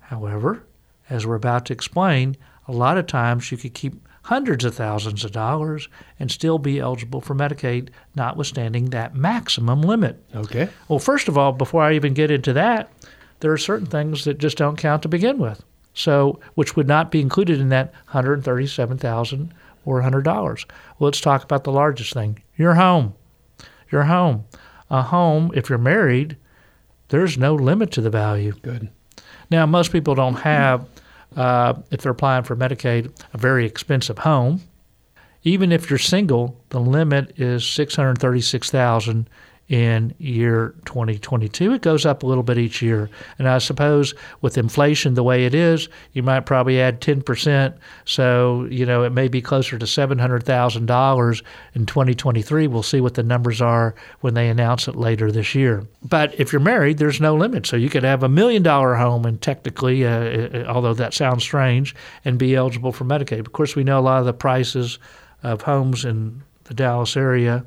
However, 0.00 0.64
as 1.08 1.24
we're 1.26 1.36
about 1.36 1.66
to 1.66 1.72
explain, 1.72 2.36
a 2.66 2.72
lot 2.72 2.98
of 2.98 3.06
times 3.06 3.52
you 3.52 3.58
could 3.58 3.74
keep 3.74 3.94
hundreds 4.24 4.64
of 4.64 4.74
thousands 4.74 5.24
of 5.24 5.32
dollars 5.32 5.88
and 6.18 6.30
still 6.30 6.58
be 6.58 6.78
eligible 6.78 7.20
for 7.20 7.34
Medicaid, 7.34 7.88
notwithstanding 8.14 8.86
that 8.86 9.14
maximum 9.14 9.82
limit. 9.82 10.22
Okay. 10.34 10.68
Well, 10.88 10.98
first 10.98 11.28
of 11.28 11.36
all, 11.36 11.52
before 11.52 11.82
I 11.82 11.94
even 11.94 12.14
get 12.14 12.30
into 12.30 12.52
that, 12.52 12.90
there 13.40 13.52
are 13.52 13.58
certain 13.58 13.86
things 13.86 14.24
that 14.24 14.38
just 14.38 14.56
don't 14.56 14.76
count 14.76 15.02
to 15.02 15.08
begin 15.08 15.38
with. 15.38 15.64
So, 15.94 16.40
which 16.54 16.76
would 16.76 16.88
not 16.88 17.10
be 17.10 17.20
included 17.20 17.60
in 17.60 17.68
that 17.70 17.92
$137,400. 19.86 20.44
Well, 20.44 20.56
let's 20.98 21.20
talk 21.20 21.44
about 21.44 21.64
the 21.64 21.72
largest 21.72 22.12
thing 22.12 22.42
your 22.56 22.74
home. 22.74 23.14
Your 23.90 24.04
home. 24.04 24.44
A 24.90 25.02
home, 25.02 25.50
if 25.54 25.68
you're 25.68 25.78
married, 25.78 26.36
there's 27.08 27.38
no 27.38 27.54
limit 27.54 27.90
to 27.92 28.00
the 28.00 28.10
value. 28.10 28.52
Good. 28.62 28.90
Now, 29.50 29.66
most 29.66 29.92
people 29.92 30.14
don't 30.14 30.36
have 30.36 30.86
uh, 31.36 31.74
if 31.90 32.02
they're 32.02 32.12
applying 32.12 32.44
for 32.44 32.56
Medicaid, 32.56 33.10
a 33.32 33.38
very 33.38 33.64
expensive 33.64 34.18
home. 34.18 34.62
Even 35.44 35.72
if 35.72 35.90
you're 35.90 35.98
single, 35.98 36.60
the 36.68 36.80
limit 36.80 37.38
is 37.38 37.66
636,000 37.66 39.28
in 39.72 40.14
year 40.18 40.74
2022. 40.84 41.72
It 41.72 41.80
goes 41.80 42.04
up 42.04 42.22
a 42.22 42.26
little 42.26 42.42
bit 42.42 42.58
each 42.58 42.82
year. 42.82 43.08
And 43.38 43.48
I 43.48 43.56
suppose 43.56 44.14
with 44.42 44.58
inflation 44.58 45.14
the 45.14 45.22
way 45.22 45.46
it 45.46 45.54
is, 45.54 45.88
you 46.12 46.22
might 46.22 46.40
probably 46.40 46.78
add 46.78 47.00
10%. 47.00 47.74
So, 48.04 48.66
you 48.70 48.84
know, 48.84 49.02
it 49.02 49.14
may 49.14 49.28
be 49.28 49.40
closer 49.40 49.78
to 49.78 49.86
$700,000 49.86 51.42
in 51.72 51.86
2023. 51.86 52.66
We'll 52.66 52.82
see 52.82 53.00
what 53.00 53.14
the 53.14 53.22
numbers 53.22 53.62
are 53.62 53.94
when 54.20 54.34
they 54.34 54.50
announce 54.50 54.88
it 54.88 54.94
later 54.94 55.32
this 55.32 55.54
year. 55.54 55.86
But 56.02 56.38
if 56.38 56.52
you're 56.52 56.60
married, 56.60 56.98
there's 56.98 57.20
no 57.20 57.34
limit. 57.34 57.66
So 57.66 57.76
you 57.76 57.88
could 57.88 58.04
have 58.04 58.22
a 58.22 58.28
million 58.28 58.62
dollar 58.62 58.96
home 58.96 59.24
and 59.24 59.40
technically, 59.40 60.04
uh, 60.04 60.10
uh 60.10 60.64
although 60.68 60.94
that 60.94 61.14
sounds 61.14 61.44
strange, 61.44 61.94
and 62.26 62.38
be 62.38 62.54
eligible 62.54 62.92
for 62.92 63.06
Medicaid. 63.06 63.40
Of 63.40 63.52
course, 63.52 63.74
we 63.74 63.84
know 63.84 63.98
a 63.98 64.00
lot 64.00 64.20
of 64.20 64.26
the 64.26 64.34
prices 64.34 64.98
of 65.42 65.62
homes 65.62 66.04
in 66.04 66.42
the 66.64 66.74
Dallas 66.74 67.16
area 67.16 67.64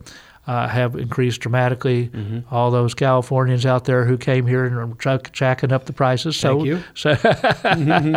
uh, 0.47 0.67
have 0.67 0.95
increased 0.95 1.41
dramatically. 1.41 2.09
Mm-hmm. 2.09 2.53
All 2.53 2.71
those 2.71 2.93
Californians 2.93 3.65
out 3.65 3.85
there 3.85 4.05
who 4.05 4.17
came 4.17 4.45
here 4.45 4.65
and 4.65 4.75
are 5.01 5.17
ch- 5.17 5.31
jacking 5.31 5.71
up 5.71 5.85
the 5.85 5.93
prices. 5.93 6.37
So, 6.37 6.55
Thank 6.55 6.65
you. 6.67 6.83
So, 6.95 7.15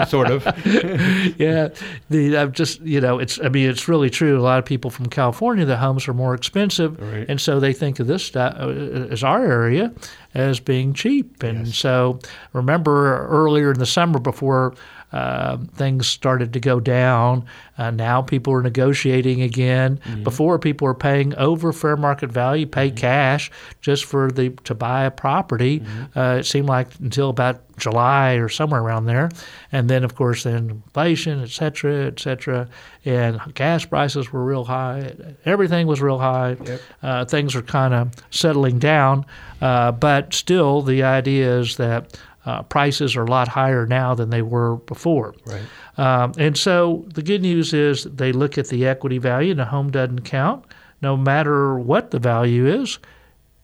sort 0.05 0.31
of. 0.31 0.45
yeah, 1.39 1.69
the 2.11 2.37
I'm 2.37 2.53
just 2.53 2.81
you 2.81 3.01
know 3.01 3.19
it's 3.19 3.41
I 3.41 3.49
mean 3.49 3.69
it's 3.69 3.89
really 3.89 4.11
true. 4.11 4.39
A 4.39 4.43
lot 4.43 4.59
of 4.59 4.65
people 4.65 4.91
from 4.91 5.07
California, 5.07 5.65
the 5.65 5.77
homes 5.77 6.07
are 6.09 6.15
more 6.15 6.35
expensive, 6.35 7.01
right. 7.01 7.27
and 7.29 7.41
so 7.41 7.61
they 7.61 7.73
think 7.73 7.99
of 7.99 8.07
this 8.07 8.35
uh, 8.37 9.09
as 9.11 9.25
our 9.25 9.45
area 9.45 9.93
as 10.35 10.61
being 10.61 10.93
cheap. 10.93 11.43
And 11.43 11.67
yes. 11.67 11.77
so 11.77 12.21
remember 12.53 13.27
earlier 13.27 13.73
in 13.73 13.79
the 13.79 13.87
summer 13.87 14.19
before 14.19 14.75
uh, 15.13 15.57
things 15.75 16.07
started 16.07 16.53
to 16.53 16.61
go 16.61 16.81
down. 16.81 17.45
Uh, 17.79 17.91
now 17.91 18.23
people 18.23 18.53
are 18.53 18.63
negotiating 18.63 19.43
again. 19.43 19.99
Mm-hmm. 19.99 20.23
Before 20.23 20.59
people 20.59 20.87
were 20.87 20.95
paying 20.95 21.35
over 21.37 21.73
fair 21.73 21.97
market 21.97 22.31
value, 22.31 22.67
pay 22.67 22.89
mm-hmm. 22.89 22.97
cash 22.97 23.51
just 23.81 24.05
for 24.05 24.31
the 24.31 24.51
to 24.65 24.75
buy 24.75 25.05
a 25.05 25.11
property. 25.11 25.81
Mm-hmm. 25.81 26.19
Uh, 26.19 26.37
it 26.37 26.47
seemed 26.47 26.69
like 26.69 26.89
until 27.01 27.31
about 27.31 27.61
July 27.79 28.35
or 28.35 28.49
somewhere 28.49 28.83
around 28.83 29.07
there, 29.07 29.31
and 29.71 29.89
then 29.89 30.03
of 30.05 30.15
course 30.17 30.43
then 30.43 30.71
inflation, 30.71 31.43
et 31.43 31.51
cetera, 31.51 32.07
et 32.07 32.19
cetera, 32.19 32.69
and 33.05 33.41
gas 33.55 33.85
prices 33.85 34.33
were 34.33 34.45
real 34.45 34.65
high. 34.65 35.15
Everything 35.45 35.87
was 35.87 36.03
real 36.03 36.19
high. 36.19 36.57
Yep. 36.65 36.81
Uh, 37.03 37.25
things 37.25 37.55
are 37.55 37.63
kind 37.63 37.95
of 37.95 38.13
settling 38.31 38.81
down, 38.81 39.25
uh, 39.61 39.93
but 39.93 40.35
still 40.35 40.83
the 40.83 41.05
idea 41.05 41.61
is 41.61 41.77
that 41.77 42.19
uh, 42.49 42.63
prices 42.63 43.15
are 43.15 43.25
a 43.25 43.31
lot 43.31 43.47
higher 43.47 43.85
now 43.87 44.15
than 44.15 44.31
they 44.31 44.41
were 44.41 44.77
before. 44.77 45.35
Right. 45.45 45.61
Um, 45.99 46.33
and 46.39 46.57
so 46.57 47.05
the 47.13 47.21
good 47.21 47.43
news 47.43 47.75
is 47.75 48.05
they 48.05 48.33
look 48.33 48.57
at 48.57 48.69
the 48.69 48.87
equity 48.87 49.19
value 49.19 49.51
and 49.51 49.61
the 49.61 49.67
home 49.67 49.91
doesn't 49.91 50.23
count, 50.23 50.65
no 51.03 51.15
matter 51.15 51.79
what 51.79 52.11
the 52.11 52.19
value 52.19 52.67
is. 52.67 52.99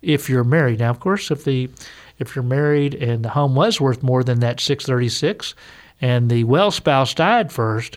If 0.03 0.29
you're 0.29 0.45
married, 0.45 0.81
now 0.81 0.91
of 0.91 1.01
course, 1.01 1.31
if 1.31 1.45
the 1.45 1.71
if 2.19 2.37
you're 2.37 2.43
married 2.43 2.95
and 2.95 3.25
the 3.25 3.31
home 3.31 3.55
was 3.55 3.81
worth 3.81 4.03
more 4.03 4.23
than 4.23 4.41
that 4.41 4.61
636, 4.61 5.55
and 6.03 6.31
the 6.31 6.45
well 6.45 6.71
spouse 6.71 7.15
died 7.15 7.51
first, 7.51 7.97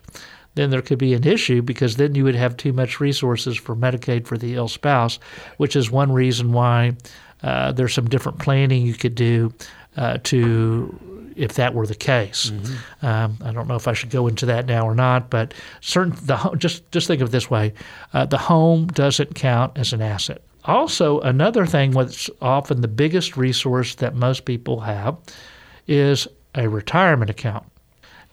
then 0.56 0.70
there 0.70 0.82
could 0.82 1.00
be 1.00 1.14
an 1.14 1.28
issue 1.28 1.62
because 1.62 1.98
then 1.98 2.16
you 2.16 2.24
would 2.24 2.34
have 2.34 2.56
too 2.56 2.72
much 2.72 3.02
resources 3.02 3.58
for 3.58 3.76
Medicaid 3.76 4.26
for 4.26 4.38
the 4.38 4.56
ill 4.56 4.70
spouse, 4.70 5.20
which 5.58 5.76
is 5.76 5.92
one 5.92 6.14
reason 6.14 6.54
why 6.54 6.96
uh, 7.44 7.74
there's 7.74 7.94
some 7.94 8.08
different 8.08 8.40
planning 8.40 8.86
you 8.86 8.94
could 8.94 9.16
do 9.16 9.54
uh, 9.98 10.18
to 10.24 11.34
if 11.36 11.54
that 11.54 11.74
were 11.74 11.86
the 11.86 11.96
case. 11.96 12.50
Mm-hmm. 12.50 13.06
Um, 13.06 13.38
I 13.44 13.52
don't 13.52 13.68
know 13.68 13.76
if 13.76 13.88
I 13.88 13.94
should 13.94 14.10
go 14.10 14.28
into 14.28 14.48
that 14.48 14.66
now 14.66 14.88
or 14.88 14.96
not, 14.96 15.30
but 15.30 15.54
certain 15.82 16.16
the 16.24 16.38
just 16.58 16.90
just 16.92 17.08
think 17.08 17.22
of 17.22 17.30
it 17.30 17.32
this 17.32 17.50
way: 17.50 17.74
uh, 18.14 18.26
the 18.26 18.38
home 18.38 18.88
doesn't 18.88 19.36
count 19.36 19.78
as 19.78 19.94
an 19.94 20.02
asset. 20.02 20.42
Also, 20.66 21.22
another 21.22 21.66
thing, 21.66 21.92
what's 21.94 22.30
often 22.42 22.82
the 22.82 22.90
biggest 22.90 23.38
resource 23.38 23.96
that 23.96 24.16
most 24.16 24.44
people 24.44 24.82
have, 24.82 25.18
is 25.88 26.28
a 26.56 26.68
retirement 26.68 27.30
account. 27.30 27.66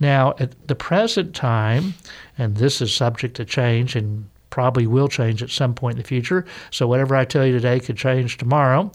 Now, 0.01 0.35
at 0.41 0.67
the 0.67 0.75
present 0.75 1.35
time, 1.35 1.95
and 2.37 2.57
this 2.57 2.81
is 2.81 2.93
subject 2.93 3.37
to 3.37 3.45
change 3.45 3.95
and 3.95 4.29
probably 4.51 4.87
will 4.87 5.09
change 5.09 5.43
at 5.43 5.51
some 5.51 5.75
point 5.75 5.95
in 5.95 6.03
the 6.03 6.09
future. 6.09 6.45
So 6.71 6.89
whatever 6.89 7.15
I 7.15 7.25
tell 7.25 7.47
you 7.47 7.53
today 7.53 7.79
could 7.79 7.97
change 7.97 8.37
tomorrow. 8.37 8.91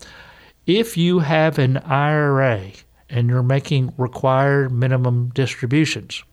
If 0.69 0.97
you 0.97 1.17
have 1.17 1.57
an 1.57 1.77
IRA 1.77 2.73
and 3.09 3.27
you're 3.27 3.41
making 3.41 3.91
required 3.97 4.71
minimum 4.71 5.31
distributions, 5.33 6.23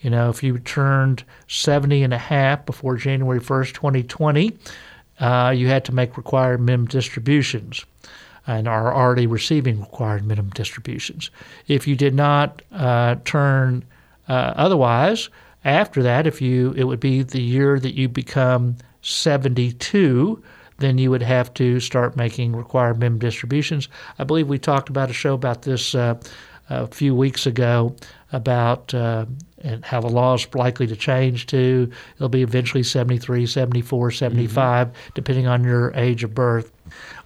you 0.00 0.08
know, 0.08 0.30
if 0.30 0.40
you 0.40 0.60
turned 0.60 1.24
70 1.48 2.04
and 2.04 2.14
a 2.14 2.18
half 2.18 2.64
before 2.64 2.94
January 2.96 3.40
1st, 3.40 3.74
2020, 3.74 4.56
uh, 5.18 5.52
you 5.56 5.66
had 5.66 5.84
to 5.86 5.92
make 5.92 6.16
required 6.16 6.60
minimum 6.60 6.86
distributions 6.86 7.84
and 8.46 8.68
are 8.68 8.94
already 8.94 9.26
receiving 9.26 9.80
required 9.80 10.24
minimum 10.24 10.52
distributions. 10.52 11.32
If 11.66 11.88
you 11.88 11.96
did 11.96 12.14
not 12.14 12.62
uh, 12.70 13.16
turn 13.24 13.84
uh, 14.28 14.52
otherwise, 14.54 15.28
after 15.64 16.04
that, 16.04 16.28
if 16.28 16.40
you 16.40 16.72
it 16.76 16.84
would 16.84 17.00
be 17.00 17.24
the 17.24 17.42
year 17.42 17.80
that 17.80 17.96
you 17.96 18.08
become 18.08 18.76
72 19.00 20.40
then 20.82 20.98
you 20.98 21.10
would 21.10 21.22
have 21.22 21.52
to 21.54 21.80
start 21.80 22.16
making 22.16 22.54
required 22.54 22.98
minimum 22.98 23.18
distributions. 23.18 23.88
I 24.18 24.24
believe 24.24 24.48
we 24.48 24.58
talked 24.58 24.88
about 24.88 25.10
a 25.10 25.14
show 25.14 25.34
about 25.34 25.62
this 25.62 25.94
uh, 25.94 26.20
a 26.70 26.86
few 26.86 27.14
weeks 27.14 27.46
ago 27.46 27.94
about 28.32 28.92
uh, 28.94 29.26
and 29.62 29.84
how 29.84 30.00
the 30.00 30.08
law 30.08 30.34
is 30.34 30.46
likely 30.54 30.86
to 30.86 30.96
change 30.96 31.46
to. 31.46 31.90
It'll 32.16 32.28
be 32.28 32.42
eventually 32.42 32.82
73, 32.82 33.46
74, 33.46 34.10
75, 34.10 34.88
mm-hmm. 34.88 34.96
depending 35.14 35.46
on 35.46 35.64
your 35.64 35.92
age 35.94 36.24
of 36.24 36.34
birth. 36.34 36.72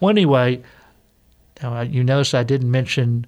Well, 0.00 0.10
anyway, 0.10 0.62
now 1.62 1.80
you 1.80 2.04
notice 2.04 2.34
I 2.34 2.42
didn't 2.42 2.70
mention 2.70 3.26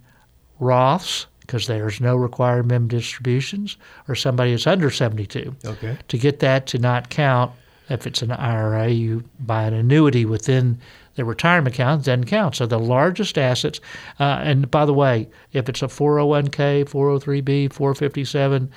Roths 0.61 1.27
because 1.41 1.67
there's 1.67 2.01
no 2.01 2.15
required 2.15 2.67
minimum 2.67 2.89
distributions 2.89 3.77
or 4.07 4.15
somebody 4.15 4.53
is 4.53 4.67
under 4.67 4.91
72. 4.91 5.57
Okay. 5.65 5.97
To 6.09 6.19
get 6.19 6.41
that 6.41 6.67
to 6.69 6.79
not 6.79 7.09
count, 7.09 7.53
If 7.89 8.07
it's 8.07 8.23
an 8.23 8.33
IRA, 8.33 8.89
you 8.89 9.25
buy 9.41 9.65
an 9.65 9.75
annuity 9.75 10.25
within 10.25 10.79
the 11.15 11.25
retirement 11.25 11.75
account, 11.75 12.05
doesn't 12.05 12.27
count. 12.27 12.57
So 12.57 12.67
the 12.67 12.79
largest 12.79 13.39
assets, 13.39 13.81
uh, 14.21 14.41
and 14.43 14.71
by 14.71 14.85
the 14.85 14.95
way, 14.95 15.29
if 15.53 15.69
it's 15.69 15.83
a 15.83 15.87
401k, 15.87 16.85
403b, 16.85 17.73
457, 17.73 18.71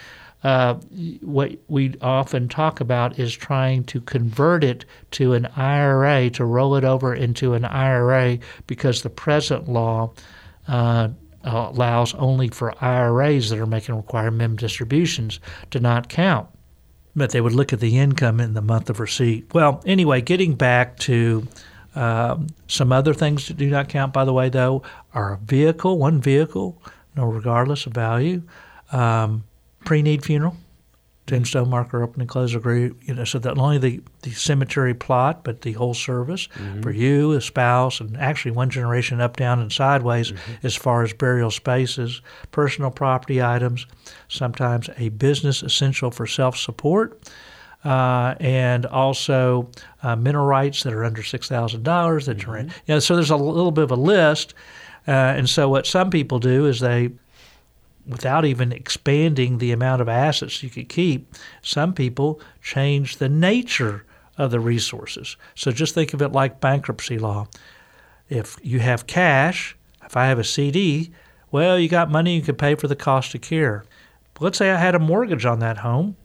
uh, 0.43 0.73
what 1.21 1.51
we 1.67 1.93
often 2.01 2.49
talk 2.49 2.79
about 2.79 3.19
is 3.19 3.31
trying 3.31 3.83
to 3.83 4.01
convert 4.01 4.63
it 4.63 4.85
to 5.11 5.33
an 5.33 5.45
IRA, 5.55 6.31
to 6.31 6.45
roll 6.45 6.75
it 6.75 6.83
over 6.83 7.13
into 7.13 7.53
an 7.53 7.63
IRA, 7.63 8.39
because 8.65 9.03
the 9.03 9.09
present 9.09 9.69
law 9.69 10.11
uh, 10.67 11.09
allows 11.43 12.13
only 12.15 12.47
for 12.47 12.73
IRAs 12.83 13.49
that 13.49 13.59
are 13.59 13.67
making 13.67 13.95
required 13.95 14.31
minimum 14.31 14.57
distributions 14.57 15.39
to 15.69 15.79
not 15.79 16.09
count. 16.09 16.47
But 17.15 17.31
they 17.31 17.41
would 17.41 17.53
look 17.53 17.73
at 17.73 17.79
the 17.79 17.97
income 17.97 18.39
in 18.39 18.53
the 18.53 18.61
month 18.61 18.89
of 18.89 18.99
receipt. 18.99 19.53
Well, 19.53 19.81
anyway, 19.85 20.21
getting 20.21 20.55
back 20.55 20.97
to 20.99 21.47
um, 21.95 22.47
some 22.67 22.91
other 22.91 23.13
things 23.13 23.47
that 23.47 23.57
do 23.57 23.69
not 23.69 23.89
count, 23.89 24.13
by 24.13 24.23
the 24.23 24.33
way, 24.33 24.49
though, 24.49 24.81
are 25.13 25.33
a 25.33 25.37
vehicle, 25.37 25.97
one 25.97 26.21
vehicle, 26.21 26.81
no, 27.15 27.25
regardless 27.25 27.85
of 27.85 27.93
value, 27.93 28.43
um, 28.93 29.43
pre-need 29.83 30.23
funeral, 30.23 30.55
tombstone 31.31 31.69
marker, 31.69 32.03
open 32.03 32.21
and 32.21 32.29
close 32.29 32.53
agree. 32.53 32.91
You 33.01 33.13
know, 33.15 33.23
so 33.23 33.39
that 33.39 33.55
not 33.55 33.63
only 33.63 33.77
the, 33.77 34.01
the 34.21 34.31
cemetery 34.31 34.93
plot, 34.93 35.43
but 35.43 35.61
the 35.61 35.71
whole 35.71 35.93
service 35.93 36.47
for 36.81 36.91
you, 36.91 37.31
a 37.31 37.41
spouse, 37.41 38.01
and 38.01 38.17
actually 38.17 38.51
one 38.51 38.69
generation 38.69 39.21
up, 39.21 39.37
down, 39.37 39.59
and 39.59 39.71
sideways 39.71 40.33
as 40.63 40.75
far 40.75 41.03
as 41.03 41.13
burial 41.13 41.49
spaces, 41.49 42.21
personal 42.51 42.91
property 42.91 43.41
items, 43.41 43.87
sometimes 44.27 44.89
a 44.97 45.09
business 45.09 45.63
essential 45.63 46.11
for 46.11 46.27
self-support. 46.27 47.31
Uh, 47.83 48.35
and 48.39 48.85
also 48.85 49.67
uh, 50.03 50.15
mineral 50.15 50.45
rights 50.45 50.83
that 50.83 50.93
are 50.93 51.03
under 51.03 51.23
six 51.23 51.47
thousand 51.47 51.81
dollars 51.83 52.25
that 52.27 52.43
you're 52.43 52.57
in. 52.57 52.67
You 52.67 52.93
know, 52.93 52.99
so 52.99 53.15
there's 53.15 53.31
a 53.31 53.35
little 53.35 53.71
bit 53.71 53.85
of 53.85 53.91
a 53.91 53.95
list, 53.95 54.53
uh, 55.07 55.11
and 55.37 55.49
so 55.49 55.67
what 55.67 55.87
some 55.87 56.11
people 56.11 56.37
do 56.37 56.67
is 56.67 56.79
they 56.79 57.09
without 58.07 58.45
even 58.45 58.71
expanding 58.71 59.57
the 59.57 59.71
amount 59.71 60.01
of 60.01 60.09
assets 60.09 60.63
you 60.63 60.69
could 60.69 60.89
keep, 60.89 61.33
some 61.61 61.93
people 61.93 62.41
change 62.61 63.17
the 63.17 63.29
nature 63.29 64.05
of 64.37 64.51
the 64.51 64.59
resources. 64.59 65.37
So 65.55 65.71
just 65.71 65.93
think 65.93 66.13
of 66.13 66.21
it 66.21 66.31
like 66.31 66.59
bankruptcy 66.59 67.19
law. 67.19 67.47
If 68.29 68.57
you 68.63 68.79
have 68.79 69.07
cash, 69.07 69.75
if 70.03 70.17
I 70.17 70.27
have 70.27 70.39
a 70.39 70.43
CD, 70.43 71.11
well, 71.51 71.77
you 71.77 71.89
got 71.89 72.09
money 72.09 72.35
you 72.35 72.41
can 72.41 72.55
pay 72.55 72.75
for 72.75 72.87
the 72.87 72.95
cost 72.95 73.35
of 73.35 73.41
care. 73.41 73.83
But 74.33 74.43
let's 74.43 74.57
say 74.57 74.71
I 74.71 74.77
had 74.77 74.95
a 74.95 74.99
mortgage 74.99 75.45
on 75.45 75.59
that 75.59 75.79
home, 75.79 76.15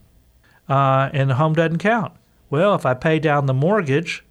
uh, 0.68 1.10
and 1.12 1.30
the 1.30 1.34
home 1.34 1.54
doesn't 1.54 1.78
count. 1.78 2.12
Well, 2.48 2.74
if 2.74 2.86
I 2.86 2.94
pay 2.94 3.18
down 3.18 3.46
the 3.46 3.54
mortgage, 3.54 4.24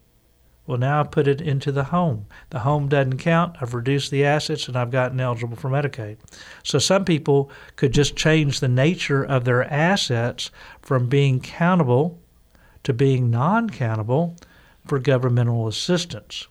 well, 0.68 0.80
now 0.80 1.02
I 1.02 1.04
put 1.04 1.28
it 1.28 1.42
into 1.42 1.72
the 1.72 1.86
home. 1.86 2.26
The 2.50 2.60
home 2.60 2.90
doesn't 2.90 3.18
count. 3.18 3.58
I've 3.62 3.76
reduced 3.76 4.10
the 4.10 4.26
assets 4.26 4.68
and 4.68 4.76
I've 4.76 4.92
gotten 4.92 5.20
eligible 5.20 5.58
for 5.58 5.70
Medicaid. 5.70 6.18
So 6.64 6.80
some 6.80 7.06
people 7.06 7.52
could 7.76 7.94
just 7.94 8.16
change 8.16 8.60
the 8.60 8.68
nature 8.68 9.24
of 9.24 9.46
their 9.46 9.72
assets 9.72 10.50
from 10.82 11.08
being 11.08 11.40
countable 11.40 12.20
to 12.84 12.94
being 12.94 13.30
non 13.30 13.70
countable 13.70 14.38
for 14.88 15.00
governmental 15.00 15.68
assistance. 15.68 16.48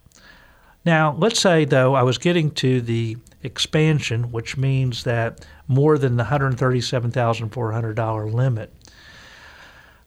Now, 0.84 1.16
let's 1.18 1.40
say, 1.40 1.64
though, 1.64 1.94
I 1.94 2.02
was 2.02 2.18
getting 2.18 2.50
to 2.52 2.80
the 2.80 3.16
expansion, 3.42 4.30
which 4.30 4.56
means 4.56 5.04
that 5.04 5.44
more 5.66 5.98
than 5.98 6.16
the 6.16 6.24
$137,400 6.24 8.32
limit. 8.32 8.72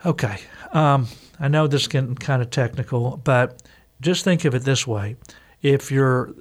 Okay, 0.05 0.37
um, 0.71 1.07
I 1.39 1.47
know 1.47 1.67
this 1.67 1.83
is 1.83 1.87
getting 1.87 2.15
kind 2.15 2.41
of 2.41 2.49
technical, 2.51 3.17
but 3.17 3.61
just 4.01 4.23
think 4.23 4.45
of 4.45 4.53
it 4.55 4.63
this 4.63 4.85
way: 4.85 5.15
if 5.61 5.91
you're 5.91 6.33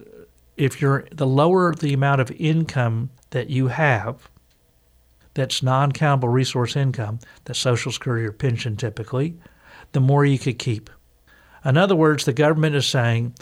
if 0.56 0.80
you're 0.80 1.06
the 1.12 1.26
lower 1.26 1.74
the 1.74 1.92
amount 1.92 2.20
of 2.20 2.30
income 2.32 3.10
that 3.30 3.50
you 3.50 3.68
have, 3.68 4.28
that's 5.34 5.62
non-countable 5.62 6.28
resource 6.28 6.76
income, 6.76 7.18
that's 7.44 7.58
Social 7.58 7.92
Security 7.92 8.26
or 8.26 8.32
pension 8.32 8.76
typically, 8.76 9.36
the 9.92 10.00
more 10.00 10.24
you 10.24 10.38
could 10.38 10.58
keep. 10.58 10.88
In 11.64 11.76
other 11.76 11.96
words, 11.96 12.24
the 12.24 12.32
government 12.32 12.76
is 12.76 12.86
saying 12.86 13.34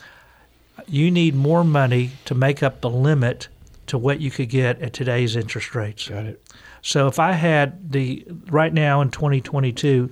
you 0.88 1.10
need 1.10 1.34
more 1.34 1.62
money 1.62 2.10
to 2.24 2.34
make 2.34 2.62
up 2.62 2.80
the 2.80 2.90
limit 2.90 3.48
to 3.86 3.98
what 3.98 4.20
you 4.20 4.30
could 4.30 4.48
get 4.48 4.80
at 4.80 4.92
today's 4.92 5.36
interest 5.36 5.74
rates. 5.74 6.08
Got 6.08 6.24
it. 6.26 6.42
So 6.82 7.06
if 7.06 7.18
I 7.18 7.32
had 7.32 7.92
the 7.92 8.26
right 8.50 8.72
now 8.72 9.00
in 9.00 9.10
2022, 9.10 10.10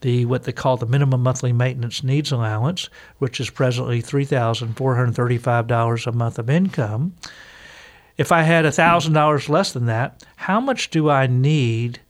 the 0.00 0.24
what 0.24 0.44
they 0.44 0.52
call 0.52 0.76
the 0.76 0.86
minimum 0.86 1.22
monthly 1.22 1.52
maintenance 1.52 2.02
needs 2.02 2.32
allowance, 2.32 2.88
which 3.18 3.40
is 3.40 3.50
presently 3.50 4.00
three 4.00 4.24
thousand 4.24 4.76
four 4.76 4.96
hundred 4.96 5.14
thirty-five 5.14 5.66
dollars 5.66 6.06
a 6.06 6.12
month 6.12 6.38
of 6.38 6.50
income. 6.50 7.14
If 8.16 8.32
I 8.32 8.42
had 8.42 8.72
thousand 8.72 9.12
dollars 9.12 9.48
less 9.48 9.72
than 9.72 9.86
that, 9.86 10.24
how 10.36 10.60
much 10.60 10.90
do 10.90 11.08
I 11.10 11.26
need 11.26 12.00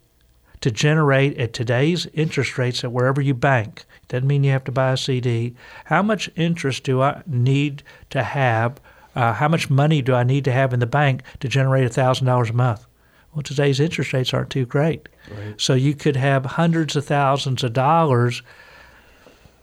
to 0.60 0.70
generate 0.70 1.38
at 1.38 1.52
today's 1.52 2.06
interest 2.12 2.58
rates 2.58 2.84
at 2.84 2.92
wherever 2.92 3.20
you 3.20 3.34
bank? 3.34 3.84
Doesn't 4.08 4.28
mean 4.28 4.44
you 4.44 4.50
have 4.50 4.64
to 4.64 4.72
buy 4.72 4.92
a 4.92 4.96
CD. 4.96 5.54
How 5.84 6.02
much 6.02 6.30
interest 6.36 6.84
do 6.84 7.00
I 7.00 7.22
need 7.26 7.82
to 8.10 8.22
have? 8.22 8.80
Uh, 9.14 9.32
how 9.32 9.48
much 9.48 9.70
money 9.70 10.02
do 10.02 10.14
I 10.14 10.22
need 10.22 10.44
to 10.44 10.52
have 10.52 10.72
in 10.72 10.80
the 10.80 10.86
bank 10.86 11.22
to 11.40 11.48
generate 11.48 11.92
thousand 11.92 12.26
dollars 12.26 12.50
a 12.50 12.54
month? 12.54 12.86
Well, 13.34 13.42
today's 13.42 13.80
interest 13.80 14.12
rates 14.12 14.34
aren't 14.34 14.50
too 14.50 14.66
great. 14.66 15.08
Right. 15.30 15.60
So 15.60 15.74
you 15.74 15.94
could 15.94 16.16
have 16.16 16.44
hundreds 16.44 16.96
of 16.96 17.04
thousands 17.04 17.62
of 17.62 17.72
dollars 17.72 18.42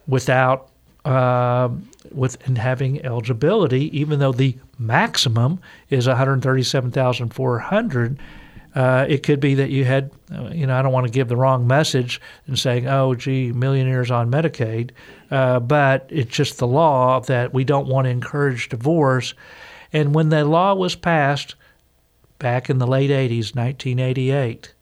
without 0.08 0.69
uh, 1.03 1.69
with 2.12 2.38
and 2.47 2.58
having 2.58 3.06
eligibility, 3.06 3.97
even 3.97 4.19
though 4.19 4.32
the 4.32 4.58
maximum 4.80 5.60
is 5.89 6.08
one 6.08 6.15
hundred 6.17 6.41
thirty-seven 6.41 6.91
thousand 6.91 7.34
four 7.34 7.60
hundred. 7.60 8.19
Uh, 8.75 9.06
it 9.10 9.23
could 9.23 9.39
be 9.39 9.56
that 9.56 9.71
you 9.71 9.86
had, 9.86 10.12
you 10.51 10.67
know, 10.67 10.77
I 10.77 10.84
don't 10.84 10.91
want 10.91 11.08
to 11.08 11.12
give 11.12 11.30
the 11.30 11.38
wrong 11.38 11.65
message 11.65 12.21
and 12.45 12.60
saying, 12.60 12.88
oh, 12.88 13.15
gee, 13.15 13.51
millionaires 13.51 14.12
on 14.12 14.30
Medicaid, 14.30 14.91
uh, 15.32 15.60
but 15.60 16.06
it's 16.10 16.30
just 16.30 16.60
the 16.60 16.67
law 16.67 17.19
that 17.21 17.56
we 17.56 17.63
don't 17.63 17.88
want 17.88 18.06
to 18.06 18.12
encourage 18.12 18.69
divorce. 18.69 19.34
And 19.93 20.13
when 20.13 20.30
the 20.30 20.45
law 20.45 20.75
was 20.75 20.95
passed 20.95 21.56
back 22.39 22.69
in 22.69 22.78
the 22.78 22.88
late 22.88 23.10
80s, 23.10 23.56
1988, 23.56 24.73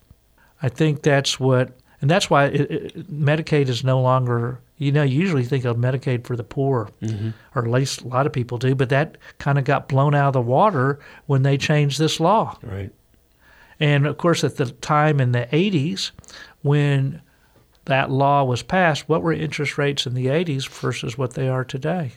I 0.61 0.69
think 0.69 1.03
that's 1.03 1.39
what, 1.39 1.77
and 2.01 2.09
that's 2.09 2.29
why 2.29 2.45
it, 2.45 2.71
it, 2.71 3.11
Medicaid 3.11 3.67
is 3.67 3.83
no 3.83 4.01
longer, 4.01 4.59
you 4.77 4.91
know, 4.91 5.03
you 5.03 5.19
usually 5.19 5.43
think 5.43 5.65
of 5.65 5.77
Medicaid 5.77 6.25
for 6.25 6.35
the 6.35 6.43
poor, 6.43 6.89
mm-hmm. 7.01 7.29
or 7.53 7.63
at 7.63 7.71
least 7.71 8.01
a 8.01 8.07
lot 8.07 8.25
of 8.25 8.33
people 8.33 8.57
do, 8.57 8.75
but 8.75 8.89
that 8.89 9.17
kind 9.37 9.57
of 9.57 9.63
got 9.63 9.87
blown 9.87 10.15
out 10.15 10.27
of 10.27 10.33
the 10.33 10.41
water 10.41 10.99
when 11.27 11.43
they 11.43 11.57
changed 11.57 11.99
this 11.99 12.19
law. 12.19 12.57
Right. 12.61 12.91
And 13.79 14.07
of 14.07 14.17
course, 14.17 14.43
at 14.43 14.57
the 14.57 14.67
time 14.67 15.19
in 15.19 15.31
the 15.31 15.47
80s, 15.51 16.11
when 16.61 17.21
that 17.85 18.09
law 18.09 18.43
was 18.43 18.63
passed, 18.63 19.07
what 19.07 19.21
were 19.21 19.33
interest 19.33 19.77
rates 19.77 20.05
in 20.05 20.13
the 20.13 20.27
80s 20.27 20.67
versus 20.67 21.17
what 21.17 21.33
they 21.33 21.47
are 21.47 21.63
today? 21.63 22.13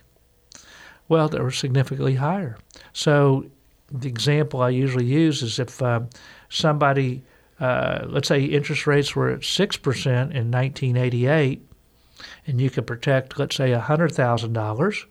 Well, 1.09 1.29
they 1.29 1.40
were 1.40 1.51
significantly 1.51 2.14
higher. 2.14 2.57
So, 2.92 3.46
the 3.90 4.09
example 4.09 4.62
I 4.62 4.70
usually 4.70 5.07
use 5.07 5.42
is 5.42 5.59
if 5.59 5.83
uh, 5.83 6.01
somebody, 6.48 7.22
uh, 7.61 8.05
let's 8.07 8.29
say 8.29 8.44
interest 8.44 8.87
rates 8.87 9.16
were 9.16 9.31
at 9.31 9.40
6% 9.40 10.07
in 10.07 10.51
1988, 10.51 11.66
and 12.46 12.61
you 12.61 12.70
could 12.70 12.87
protect, 12.87 13.38
let's 13.38 13.57
say, 13.57 13.70
$100,000 13.70 15.05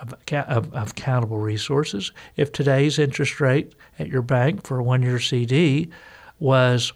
of, 0.00 0.14
of, 0.32 0.74
of 0.74 0.94
countable 0.94 1.38
resources. 1.38 2.12
If 2.36 2.52
today's 2.52 2.98
interest 2.98 3.40
rate 3.40 3.74
at 3.98 4.08
your 4.08 4.22
bank 4.22 4.66
for 4.66 4.78
a 4.78 4.82
one 4.82 5.02
year 5.02 5.20
CD 5.20 5.90
was 6.38 6.92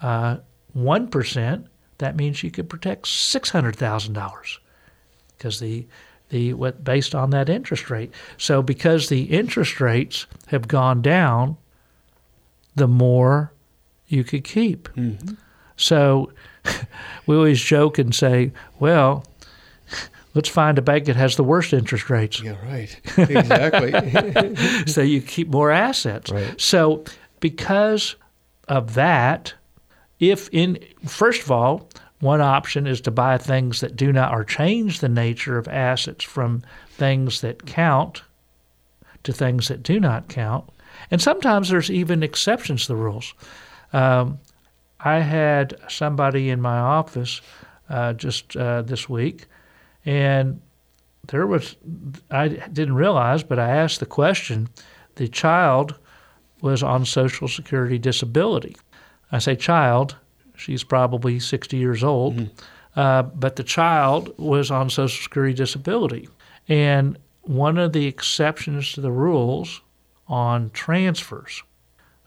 uh, 0.00 0.38
1%, 0.76 1.66
that 1.98 2.16
means 2.16 2.42
you 2.42 2.50
could 2.50 2.68
protect 2.68 3.06
$600,000 3.06 4.58
because 5.36 5.60
the 5.60 5.86
the 6.30 6.54
what 6.54 6.84
based 6.84 7.14
on 7.14 7.30
that 7.30 7.48
interest 7.48 7.90
rate. 7.90 8.12
So 8.36 8.62
because 8.62 9.08
the 9.08 9.24
interest 9.24 9.80
rates 9.80 10.26
have 10.48 10.68
gone 10.68 11.02
down, 11.02 11.56
the 12.74 12.88
more 12.88 13.52
you 14.06 14.24
could 14.24 14.44
keep. 14.44 14.88
Mm-hmm. 14.94 15.34
So 15.76 16.32
we 17.26 17.36
always 17.36 17.60
joke 17.60 17.98
and 17.98 18.14
say, 18.14 18.52
well, 18.78 19.24
let's 20.34 20.48
find 20.48 20.78
a 20.78 20.82
bank 20.82 21.06
that 21.06 21.16
has 21.16 21.36
the 21.36 21.44
worst 21.44 21.72
interest 21.72 22.10
rates. 22.10 22.42
Yeah, 22.42 22.56
right. 22.66 23.00
Exactly. 23.16 24.56
so 24.86 25.02
you 25.02 25.20
keep 25.20 25.48
more 25.48 25.70
assets. 25.70 26.30
Right. 26.30 26.60
So 26.60 27.04
because 27.40 28.16
of 28.68 28.94
that, 28.94 29.54
if 30.20 30.48
in 30.52 30.78
first 31.06 31.42
of 31.42 31.50
all, 31.50 31.87
one 32.20 32.40
option 32.40 32.86
is 32.86 33.00
to 33.02 33.10
buy 33.10 33.38
things 33.38 33.80
that 33.80 33.96
do 33.96 34.12
not 34.12 34.32
or 34.32 34.44
change 34.44 35.00
the 35.00 35.08
nature 35.08 35.56
of 35.56 35.68
assets 35.68 36.24
from 36.24 36.62
things 36.90 37.40
that 37.42 37.66
count 37.66 38.22
to 39.22 39.32
things 39.32 39.68
that 39.68 39.82
do 39.82 40.00
not 40.00 40.28
count. 40.28 40.68
And 41.10 41.20
sometimes 41.20 41.68
there's 41.68 41.90
even 41.90 42.22
exceptions 42.22 42.82
to 42.82 42.88
the 42.88 42.96
rules. 42.96 43.34
Um, 43.92 44.38
I 45.00 45.20
had 45.20 45.76
somebody 45.88 46.50
in 46.50 46.60
my 46.60 46.78
office 46.78 47.40
uh, 47.88 48.14
just 48.14 48.56
uh, 48.56 48.82
this 48.82 49.08
week, 49.08 49.46
and 50.04 50.60
there 51.28 51.46
was 51.46 51.76
I 52.30 52.48
didn't 52.48 52.94
realize, 52.94 53.42
but 53.42 53.58
I 53.58 53.70
asked 53.76 54.00
the 54.00 54.06
question. 54.06 54.68
The 55.14 55.28
child 55.28 55.94
was 56.60 56.82
on 56.82 57.04
Social 57.04 57.48
Security 57.48 57.98
disability. 57.98 58.76
I 59.30 59.38
say 59.38 59.54
child. 59.54 60.16
She's 60.58 60.84
probably 60.84 61.38
60 61.40 61.76
years 61.76 62.02
old, 62.02 62.50
uh, 62.96 63.22
but 63.22 63.56
the 63.56 63.64
child 63.64 64.36
was 64.38 64.70
on 64.70 64.90
Social 64.90 65.22
Security 65.22 65.54
disability, 65.54 66.28
and 66.68 67.16
one 67.42 67.78
of 67.78 67.92
the 67.92 68.06
exceptions 68.06 68.92
to 68.92 69.00
the 69.00 69.12
rules 69.12 69.80
on 70.26 70.70
transfers. 70.70 71.62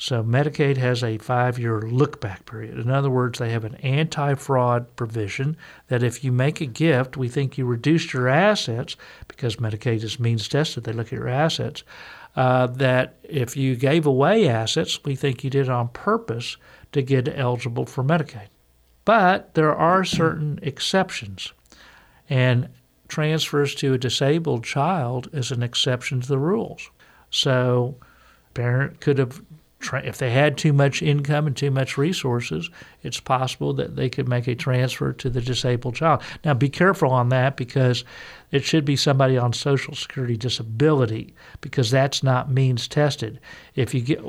So 0.02 0.24
Medicaid 0.24 0.78
has 0.78 1.04
a 1.04 1.20
five 1.20 1.60
year 1.60 1.80
look 1.80 2.20
back 2.20 2.48
period. 2.48 2.80
In 2.80 2.90
other 2.90 3.12
words, 3.12 3.38
they 3.38 3.52
have 3.52 3.64
an 3.64 3.76
anti 3.76 4.34
fraud 4.34 4.96
provision 4.96 5.56
that 5.90 6.02
if 6.02 6.24
you 6.24 6.32
make 6.32 6.60
a 6.60 6.66
gift, 6.66 7.18
we 7.18 7.30
think 7.30 7.56
you 7.56 7.66
reduced 7.68 8.12
your 8.12 8.28
assets 8.28 8.96
because 9.28 9.58
Medicaid 9.58 10.04
is 10.04 10.20
means 10.20 10.48
tested, 10.48 10.86
they 10.86 10.92
look 10.92 11.08
at 11.08 11.20
your 11.20 11.28
assets. 11.28 11.84
Uh, 12.34 12.66
that 12.66 13.18
if 13.24 13.58
you 13.58 13.76
gave 13.76 14.06
away 14.06 14.48
assets, 14.48 15.04
we 15.04 15.16
think 15.16 15.44
you 15.44 15.50
did 15.50 15.68
on 15.68 15.90
purpose 15.90 16.56
to 16.94 17.02
get 17.02 17.28
eligible 17.38 17.86
for 17.86 18.04
Medicaid. 18.04 18.48
But 19.04 19.54
there 19.56 19.76
are 19.76 20.06
certain 20.06 20.60
exceptions. 20.62 21.52
And 22.30 22.70
transfers 23.10 23.76
to 23.76 23.94
a 23.94 23.98
disabled 23.98 24.64
child 24.64 25.30
is 25.34 25.52
an 25.52 25.62
exception 25.62 26.22
to 26.22 26.28
the 26.28 26.40
rules. 26.40 26.90
So, 27.30 27.98
parent 28.54 29.02
could 29.02 29.18
have, 29.18 29.42
tra- 29.82 30.04
if 30.04 30.18
they 30.18 30.32
had 30.32 30.58
too 30.58 30.74
much 30.74 31.02
income 31.02 31.48
and 31.48 31.56
too 31.56 31.72
much 31.72 31.98
resources, 31.98 32.70
it's 33.04 33.20
possible 33.20 33.74
that 33.74 33.96
they 33.96 34.10
could 34.10 34.28
make 34.28 34.48
a 34.48 34.56
transfer 34.56 35.12
to 35.14 35.30
the 35.30 35.42
disabled 35.42 35.96
child. 35.96 36.22
Now, 36.46 36.54
be 36.54 36.70
careful 36.70 37.12
on 37.12 37.30
that 37.30 37.58
because 37.58 38.04
it 38.52 38.64
should 38.64 38.86
be 38.86 38.96
somebody 38.96 39.38
on 39.38 39.54
Social 39.54 39.96
Security 39.96 40.38
disability 40.38 41.34
because 41.62 41.92
that's 41.92 42.24
not 42.24 42.52
means 42.52 42.88
tested. 42.88 43.40
If 43.76 43.94
you 43.94 44.02
get, 44.02 44.22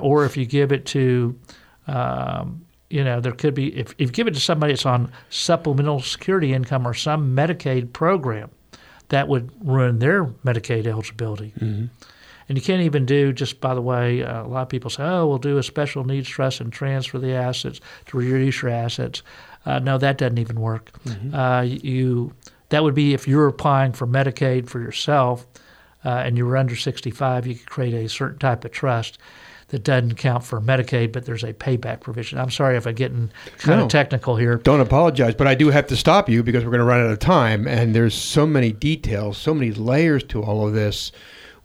or 0.00 0.24
if 0.24 0.36
you 0.36 0.44
give 0.44 0.72
it 0.72 0.84
to 0.86 1.38
um, 1.86 2.64
you 2.90 3.04
know, 3.04 3.20
there 3.20 3.32
could 3.32 3.54
be 3.54 3.76
if, 3.78 3.92
if 3.92 4.00
you 4.00 4.08
give 4.08 4.26
it 4.26 4.34
to 4.34 4.40
somebody 4.40 4.72
that's 4.72 4.84
on 4.84 5.12
supplemental 5.30 6.00
security 6.00 6.52
income 6.52 6.86
or 6.86 6.92
some 6.92 7.34
Medicaid 7.34 7.92
program, 7.92 8.50
that 9.08 9.28
would 9.28 9.50
ruin 9.64 10.00
their 10.00 10.24
Medicaid 10.24 10.86
eligibility. 10.86 11.52
Mm-hmm. 11.58 11.86
And 12.50 12.58
you 12.58 12.62
can't 12.64 12.82
even 12.82 13.06
do 13.06 13.32
just 13.32 13.60
by 13.60 13.74
the 13.74 13.80
way. 13.80 14.24
Uh, 14.24 14.42
a 14.42 14.48
lot 14.48 14.62
of 14.62 14.68
people 14.68 14.90
say, 14.90 15.04
"Oh, 15.04 15.24
we'll 15.28 15.38
do 15.38 15.56
a 15.58 15.62
special 15.62 16.02
needs 16.02 16.28
trust 16.28 16.60
and 16.60 16.72
transfer 16.72 17.20
the 17.20 17.32
assets 17.32 17.80
to 18.06 18.16
reduce 18.18 18.60
your 18.60 18.72
assets." 18.72 19.22
Uh, 19.64 19.78
no, 19.78 19.98
that 19.98 20.18
doesn't 20.18 20.38
even 20.38 20.58
work. 20.60 20.90
Mm-hmm. 21.04 21.32
Uh, 21.32 21.62
you 21.62 22.34
that 22.70 22.82
would 22.82 22.94
be 22.96 23.14
if 23.14 23.28
you're 23.28 23.46
applying 23.46 23.92
for 23.92 24.04
Medicaid 24.04 24.68
for 24.68 24.80
yourself 24.80 25.46
uh, 26.04 26.08
and 26.08 26.36
you 26.36 26.44
were 26.44 26.56
under 26.56 26.74
65, 26.74 27.46
you 27.46 27.54
could 27.54 27.70
create 27.70 27.94
a 27.94 28.08
certain 28.08 28.40
type 28.40 28.64
of 28.64 28.72
trust 28.72 29.18
that 29.68 29.84
doesn't 29.84 30.16
count 30.16 30.42
for 30.42 30.60
Medicaid, 30.60 31.12
but 31.12 31.26
there's 31.26 31.44
a 31.44 31.52
payback 31.52 32.00
provision. 32.00 32.36
I'm 32.40 32.50
sorry 32.50 32.76
if 32.76 32.84
I'm 32.84 32.96
getting 32.96 33.30
kind 33.58 33.78
No. 33.78 33.84
of 33.84 33.90
technical 33.92 34.34
here. 34.34 34.56
Don't 34.56 34.80
apologize, 34.80 35.36
but 35.36 35.46
I 35.46 35.54
do 35.54 35.70
have 35.70 35.86
to 35.86 35.96
stop 35.96 36.28
you 36.28 36.42
because 36.42 36.64
we're 36.64 36.72
going 36.72 36.80
to 36.80 36.84
run 36.84 37.00
out 37.06 37.12
of 37.12 37.20
time, 37.20 37.68
and 37.68 37.94
there's 37.94 38.14
so 38.14 38.44
many 38.44 38.72
details, 38.72 39.38
so 39.38 39.54
many 39.54 39.70
layers 39.70 40.24
to 40.24 40.42
all 40.42 40.66
of 40.66 40.74
this, 40.74 41.12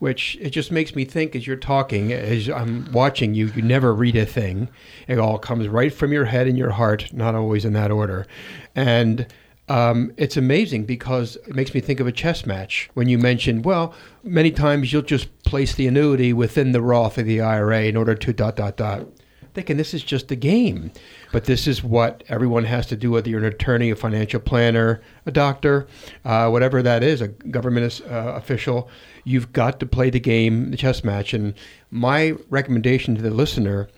which 0.06 0.38
it 0.40 0.52
just 0.52 0.72
makes 0.72 0.96
me 0.96 1.04
think 1.04 1.36
as 1.36 1.48
you're 1.48 1.56
talking, 1.56 2.14
as 2.14 2.48
I'm 2.48 2.92
watching 2.92 3.34
you, 3.34 3.48
you 3.48 3.64
never 3.64 3.92
read 3.92 4.16
a 4.16 4.24
thing. 4.24 4.70
It 5.08 5.18
all 5.18 5.40
comes 5.40 5.68
right 5.68 5.92
from 5.92 6.14
your 6.14 6.26
head 6.26 6.46
and 6.46 6.56
your 6.56 6.70
heart, 6.70 7.12
not 7.12 7.34
always 7.34 7.66
in 7.66 7.74
that 7.74 7.90
order, 7.90 8.28
and. 8.76 9.26
Um, 9.68 10.14
it's 10.16 10.38
amazing 10.38 10.86
because 10.86 11.38
it 11.38 11.56
makes 11.56 11.74
me 11.74 11.80
think 11.82 12.00
of 12.00 12.06
a 12.06 12.12
chess 12.12 12.46
match 12.46 12.88
when 12.94 13.10
you 13.10 13.18
mentioned, 13.18 13.66
well, 13.66 13.96
many 14.24 14.52
times 14.52 14.94
you'll 14.94 15.02
just 15.02 15.28
place 15.42 15.74
the 15.74 15.88
annuity 15.88 16.34
within 16.34 16.72
the 16.72 16.84
Roth 16.84 17.18
of 17.18 17.26
the 17.26 17.42
IRA 17.42 17.86
in 17.86 17.98
order 17.98 18.14
to 18.14 18.32
dot, 18.32 18.58
dot, 18.58 18.78
dot 18.78 19.08
thinking 19.56 19.78
this 19.78 19.94
is 19.94 20.04
just 20.04 20.30
a 20.32 20.36
game. 20.36 20.92
But 21.32 21.46
this 21.46 21.66
is 21.66 21.84
what 21.84 22.24
everyone 22.30 22.66
has 22.66 22.86
to 22.88 22.96
do, 22.96 23.12
whether 23.12 23.30
you're 23.30 23.40
an 23.40 23.46
attorney, 23.46 23.90
a 23.90 23.96
financial 23.96 24.40
planner, 24.40 25.02
a 25.26 25.32
doctor, 25.32 25.88
uh, 26.24 26.50
whatever 26.50 26.84
that 26.84 27.04
is, 27.04 27.22
a 27.22 27.30
government 27.30 28.02
uh, 28.10 28.34
official. 28.36 28.90
You've 29.24 29.52
got 29.54 29.80
to 29.80 29.86
play 29.86 30.10
the 30.10 30.20
game, 30.20 30.72
the 30.72 30.78
chess 30.78 31.04
match. 31.04 31.34
And 31.34 31.56
my 31.90 32.36
recommendation 32.50 33.16
to 33.16 33.22
the 33.22 33.32
listener 33.32 33.90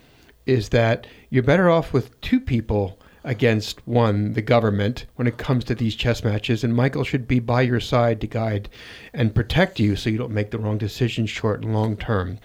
is 0.45 0.69
that 0.69 1.07
you're 1.29 1.43
better 1.43 1.69
off 1.69 1.91
with 1.91 2.19
two 2.21 2.39
people 2.39 2.97
against 3.23 3.85
one, 3.85 4.31
the 4.33 4.41
government, 4.41 5.05
when 5.15 5.27
it 5.27 5.37
comes 5.37 5.65
to 5.65 5.75
these 5.75 5.95
chess 5.95 6.23
matches. 6.23 6.63
And 6.63 6.73
Michael 6.73 7.03
should 7.03 7.27
be 7.27 7.39
by 7.39 7.61
your 7.61 7.81
side 7.81 8.21
to 8.21 8.27
guide 8.27 8.69
and 9.13 9.35
protect 9.35 9.81
you 9.81 9.97
so 9.97 10.09
you 10.09 10.17
don't 10.17 10.31
make 10.31 10.51
the 10.51 10.57
wrong 10.57 10.77
decisions 10.77 11.29
short 11.29 11.61
and 11.61 11.73
long 11.73 11.97
term. 11.97 12.39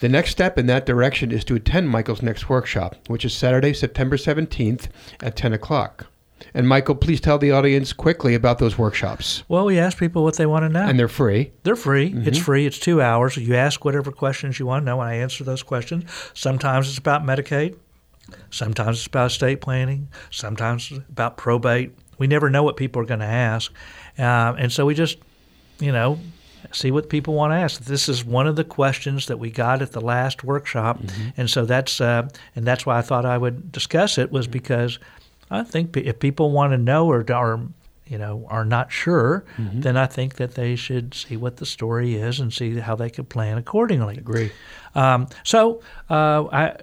The 0.00 0.08
next 0.08 0.30
step 0.30 0.58
in 0.58 0.66
that 0.66 0.86
direction 0.86 1.32
is 1.32 1.44
to 1.44 1.56
attend 1.56 1.88
Michael's 1.88 2.22
next 2.22 2.48
workshop, 2.48 2.94
which 3.08 3.24
is 3.24 3.34
Saturday, 3.34 3.72
September 3.72 4.16
17th 4.16 4.88
at 5.20 5.34
10 5.34 5.52
o'clock. 5.52 6.06
And 6.54 6.68
Michael, 6.68 6.94
please 6.94 7.20
tell 7.20 7.36
the 7.36 7.50
audience 7.50 7.92
quickly 7.92 8.34
about 8.34 8.60
those 8.60 8.78
workshops. 8.78 9.42
Well, 9.48 9.64
we 9.64 9.78
ask 9.78 9.98
people 9.98 10.22
what 10.22 10.36
they 10.36 10.46
want 10.46 10.64
to 10.64 10.68
know. 10.68 10.86
And 10.86 10.98
they're 10.98 11.08
free. 11.08 11.52
They're 11.64 11.74
free. 11.74 12.14
It's 12.14 12.38
free. 12.38 12.64
It's 12.64 12.78
two 12.78 13.02
hours. 13.02 13.36
You 13.36 13.56
ask 13.56 13.84
whatever 13.84 14.12
questions 14.12 14.58
you 14.60 14.66
want 14.66 14.82
to 14.82 14.86
know, 14.86 15.00
and 15.00 15.10
I 15.10 15.14
answer 15.14 15.42
those 15.42 15.64
questions. 15.64 16.04
Sometimes 16.34 16.88
it's 16.88 16.98
about 16.98 17.24
Medicaid. 17.24 17.76
Sometimes 18.50 18.98
it's 18.98 19.06
about 19.06 19.32
estate 19.32 19.60
planning. 19.60 20.08
Sometimes 20.30 20.90
it's 20.92 21.00
about 21.08 21.36
probate. 21.36 21.92
We 22.18 22.26
never 22.26 22.50
know 22.50 22.62
what 22.62 22.76
people 22.76 23.02
are 23.02 23.06
going 23.06 23.20
to 23.20 23.26
ask, 23.26 23.72
uh, 24.18 24.54
and 24.58 24.72
so 24.72 24.86
we 24.86 24.94
just, 24.94 25.18
you 25.78 25.92
know, 25.92 26.18
see 26.72 26.90
what 26.90 27.08
people 27.08 27.34
want 27.34 27.52
to 27.52 27.56
ask. 27.56 27.80
This 27.84 28.08
is 28.08 28.24
one 28.24 28.46
of 28.46 28.56
the 28.56 28.64
questions 28.64 29.26
that 29.26 29.38
we 29.38 29.50
got 29.50 29.82
at 29.82 29.92
the 29.92 30.00
last 30.00 30.44
workshop, 30.44 31.00
and 31.36 31.48
so 31.48 31.64
that's 31.64 32.00
uh, 32.00 32.28
and 32.56 32.66
that's 32.66 32.84
why 32.86 32.98
I 32.98 33.02
thought 33.02 33.24
I 33.24 33.38
would 33.38 33.72
discuss 33.72 34.18
it 34.18 34.30
was 34.30 34.46
because 34.46 34.98
I 35.50 35.62
think 35.62 35.96
if 35.96 36.18
people 36.18 36.50
want 36.50 36.72
to 36.72 36.78
know 36.78 37.06
or 37.10 37.24
are 37.32 37.60
you 38.06 38.18
know 38.18 38.46
are 38.48 38.64
not 38.64 38.90
sure, 38.90 39.44
then 39.58 39.96
I 39.96 40.06
think 40.06 40.34
that 40.34 40.54
they 40.54 40.76
should 40.76 41.14
see 41.14 41.36
what 41.36 41.56
the 41.56 41.66
story 41.66 42.14
is 42.14 42.40
and 42.40 42.52
see 42.52 42.78
how 42.78 42.96
they 42.96 43.10
could 43.10 43.28
plan 43.28 43.58
accordingly. 43.58 44.16
Agree. 44.16 44.50
Um, 44.94 45.28
so 45.44 45.82
uh, 46.10 46.44
I, 46.52 46.76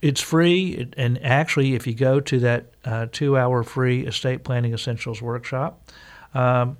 it's 0.00 0.20
free, 0.20 0.88
and 0.96 1.22
actually, 1.24 1.74
if 1.74 1.86
you 1.86 1.94
go 1.94 2.20
to 2.20 2.38
that 2.40 2.66
uh, 2.84 3.06
two-hour 3.10 3.64
free 3.64 4.06
estate 4.06 4.44
planning 4.44 4.72
essentials 4.72 5.20
workshop, 5.20 5.90
um, 6.34 6.76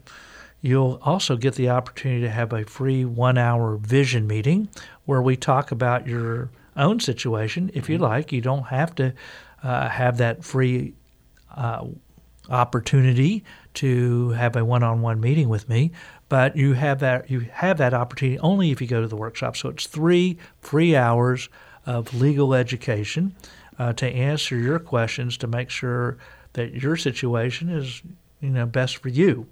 you'll 0.61 0.99
also 1.03 1.37
get 1.37 1.55
the 1.55 1.71
opportunity 1.71 2.23
to 2.23 2.31
have 2.31 2.53
a 2.53 2.65
free 2.65 3.05
one-hour 3.05 3.77
vision 3.77 4.27
meeting 4.27 4.69
where 5.05 5.23
we 5.23 5.37
talk 5.37 5.71
about 5.71 6.07
your 6.07 6.51
own 6.77 7.01
situation. 7.01 7.71
If 7.75 7.89
you 7.89 7.99
like, 7.99 8.33
you 8.33 8.41
don't 8.41 8.65
have 8.65 8.95
to 8.97 9.15
uh, 9.63 9.89
have 9.89 10.19
that 10.19 10.45
free 10.45 10.95
uh, 11.55 11.87
opportunity 12.49 13.45
to 13.75 14.31
have 14.31 14.57
a 14.57 14.65
one-on-one 14.65 15.21
meeting 15.21 15.49
with 15.49 15.69
me, 15.69 15.93
but 16.29 16.57
you 16.57 16.73
have 16.75 17.01
that 17.01 17.31
you 17.31 17.41
have 17.41 17.79
that 17.79 17.95
opportunity 17.95 18.39
only 18.41 18.71
if 18.71 18.81
you 18.81 18.87
go 18.87 19.01
to 19.01 19.09
the 19.09 19.17
workshop. 19.17 19.57
So 19.57 19.69
it's 19.69 19.87
three 19.87 20.39
free 20.61 20.97
hours 20.97 21.49
of 21.87 22.15
legal 22.15 22.55
education 22.55 23.35
uh, 23.79 23.93
to 23.95 24.07
answer 24.07 24.57
your 24.57 24.79
questions 24.79 25.37
to 25.39 25.47
make 25.47 25.71
sure 25.71 26.19
that 26.55 26.75
your 26.75 26.97
situation 26.97 27.69
is 27.69 28.03
you 28.41 28.51
know 28.51 28.67
best 28.67 28.99
for 28.99 29.09
you. 29.09 29.47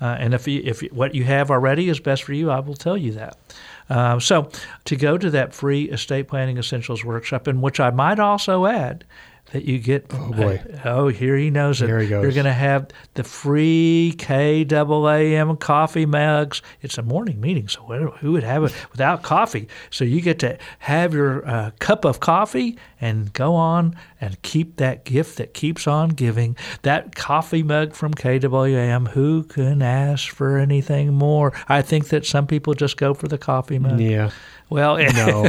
Uh, 0.00 0.16
and 0.18 0.34
if 0.34 0.48
you, 0.48 0.60
if 0.64 0.80
what 0.92 1.14
you 1.14 1.24
have 1.24 1.50
already 1.50 1.88
is 1.88 2.00
best 2.00 2.24
for 2.24 2.32
you, 2.32 2.50
I 2.50 2.60
will 2.60 2.74
tell 2.74 2.96
you 2.96 3.12
that. 3.12 3.36
Uh, 3.88 4.18
so 4.18 4.50
to 4.84 4.96
go 4.96 5.18
to 5.18 5.30
that 5.30 5.54
free 5.54 5.84
estate 5.90 6.28
planning 6.28 6.58
essentials 6.58 7.04
workshop, 7.04 7.46
in 7.46 7.60
which 7.60 7.78
I 7.80 7.90
might 7.90 8.18
also 8.18 8.66
add 8.66 9.04
that 9.52 9.64
you 9.64 9.78
get. 9.78 10.06
Oh, 10.10 10.32
boy. 10.32 10.62
oh, 10.84 11.08
here 11.08 11.36
he 11.36 11.50
knows 11.50 11.82
it. 11.82 11.86
Here 11.86 12.00
he 12.00 12.08
goes. 12.08 12.22
You're 12.22 12.32
going 12.32 12.44
to 12.46 12.52
have 12.52 12.88
the 13.14 13.24
free 13.24 14.14
KAAM 14.18 15.60
coffee 15.60 16.06
mugs. 16.06 16.62
It's 16.80 16.98
a 16.98 17.02
morning 17.02 17.40
meeting, 17.40 17.68
so 17.68 17.82
who 17.82 18.10
who 18.10 18.32
would 18.32 18.42
have 18.42 18.64
it 18.64 18.74
without 18.90 19.22
coffee? 19.22 19.68
So 19.90 20.04
you 20.04 20.20
get 20.20 20.38
to 20.40 20.58
have 20.80 21.14
your 21.14 21.46
uh, 21.46 21.70
cup 21.78 22.04
of 22.04 22.20
coffee 22.20 22.78
and 23.02 23.32
go 23.32 23.54
on 23.54 23.94
and 24.20 24.40
keep 24.42 24.76
that 24.76 25.04
gift 25.04 25.36
that 25.36 25.52
keeps 25.52 25.86
on 25.86 26.10
giving. 26.10 26.56
That 26.82 27.14
coffee 27.16 27.62
mug 27.64 27.94
from 27.94 28.14
KAAM. 28.14 29.08
Who 29.08 29.42
can 29.42 29.82
ask 29.82 30.30
for 30.30 30.56
anything 30.56 31.12
more? 31.12 31.52
I 31.68 31.82
think 31.82 32.08
that 32.08 32.24
some 32.24 32.46
people 32.46 32.74
just 32.74 32.96
go 32.96 33.12
for 33.12 33.26
the 33.26 33.38
coffee 33.38 33.80
mug. 33.80 34.00
Yeah. 34.00 34.30
Well, 34.70 34.96
No. 35.12 35.44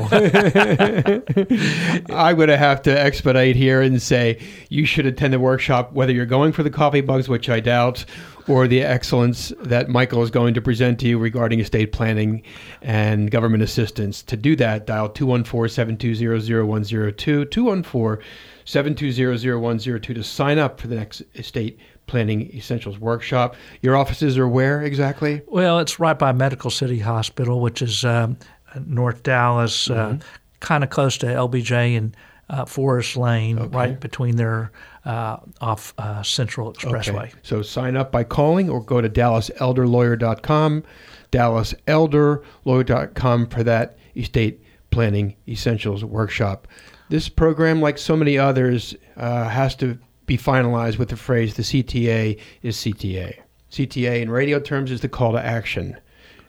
I'm 2.10 2.36
going 2.36 2.50
to 2.50 2.58
have 2.58 2.82
to 2.82 3.00
expedite 3.00 3.56
here 3.56 3.82
and 3.82 4.02
say 4.02 4.42
you 4.70 4.86
should 4.86 5.06
attend 5.06 5.34
the 5.34 5.40
workshop, 5.40 5.94
whether 5.94 6.12
you're 6.12 6.26
going 6.26 6.52
for 6.52 6.64
the 6.64 6.70
coffee 6.70 7.02
bugs, 7.02 7.30
which 7.30 7.50
I 7.50 7.60
doubt, 7.60 8.04
or 8.48 8.68
the 8.68 8.82
excellence 8.82 9.54
that 9.60 9.90
Michael 9.90 10.24
is 10.24 10.30
going 10.30 10.54
to 10.54 10.62
present 10.62 11.00
to 11.00 11.08
you 11.08 11.18
regarding 11.18 11.60
estate 11.60 11.92
planning 11.92 12.44
and 12.82 13.32
government 13.32 13.64
assistance. 13.64 14.22
To 14.24 14.38
do 14.38 14.56
that, 14.58 14.86
dial 14.86 15.10
214 15.10 15.70
720 15.70 16.62
0102, 16.62 17.46
214 17.46 18.26
720 18.66 19.60
0102 19.60 20.14
to 20.14 20.24
sign 20.24 20.60
up 20.60 20.80
for 20.80 20.88
the 20.88 20.96
next 20.96 21.24
estate 21.36 21.80
planning 22.08 22.54
essentials 22.56 23.00
workshop. 23.00 23.56
Your 23.82 23.96
offices 23.96 24.38
are 24.38 24.48
where 24.48 24.82
exactly? 24.82 25.42
Well, 25.48 25.80
it's 25.80 26.00
right 26.00 26.18
by 26.18 26.32
Medical 26.34 26.70
City 26.70 27.00
Hospital, 27.00 27.62
which 27.62 27.82
is 27.82 28.04
um, 28.04 28.38
North 28.86 29.24
Dallas, 29.24 29.90
uh, 29.90 30.18
kind 30.60 30.84
of 30.84 30.90
close 30.90 31.18
to 31.20 31.28
LBJ 31.28 31.98
and 31.98 32.16
uh, 32.50 32.66
Forest 32.66 33.16
Lane, 33.18 33.58
right 33.58 34.00
between 34.00 34.36
their 34.36 34.72
uh, 35.06 35.38
off 35.62 35.94
uh, 35.98 36.22
Central 36.24 36.74
Expressway. 36.74 37.28
Okay. 37.28 37.34
So 37.44 37.62
sign 37.62 37.96
up 37.98 38.12
by 38.12 38.24
calling 38.24 38.68
or 38.70 38.82
go 38.82 39.02
to 39.02 39.10
dallaselderlawyer.com, 39.10 40.84
dallaselderlawyer.com 41.32 43.48
for 43.48 43.64
that 43.64 43.98
estate 44.16 44.64
planning 44.92 45.36
essentials 45.48 46.06
workshop. 46.06 46.68
This 47.10 47.28
program, 47.30 47.82
like 47.82 47.98
so 47.98 48.16
many 48.16 48.38
others, 48.38 48.96
uh, 49.18 49.50
has 49.50 49.76
to 49.78 49.98
be 50.26 50.38
finalized 50.38 50.98
with 50.98 51.10
the 51.10 51.18
phrase 51.18 51.56
the 51.56 51.64
CTA 51.64 52.40
is 52.62 52.78
CTA. 52.78 53.40
CTA 53.72 54.22
in 54.22 54.30
radio 54.30 54.60
terms 54.60 54.92
is 54.92 55.02
the 55.02 55.10
call 55.10 55.32
to 55.34 55.44
action. 55.44 55.98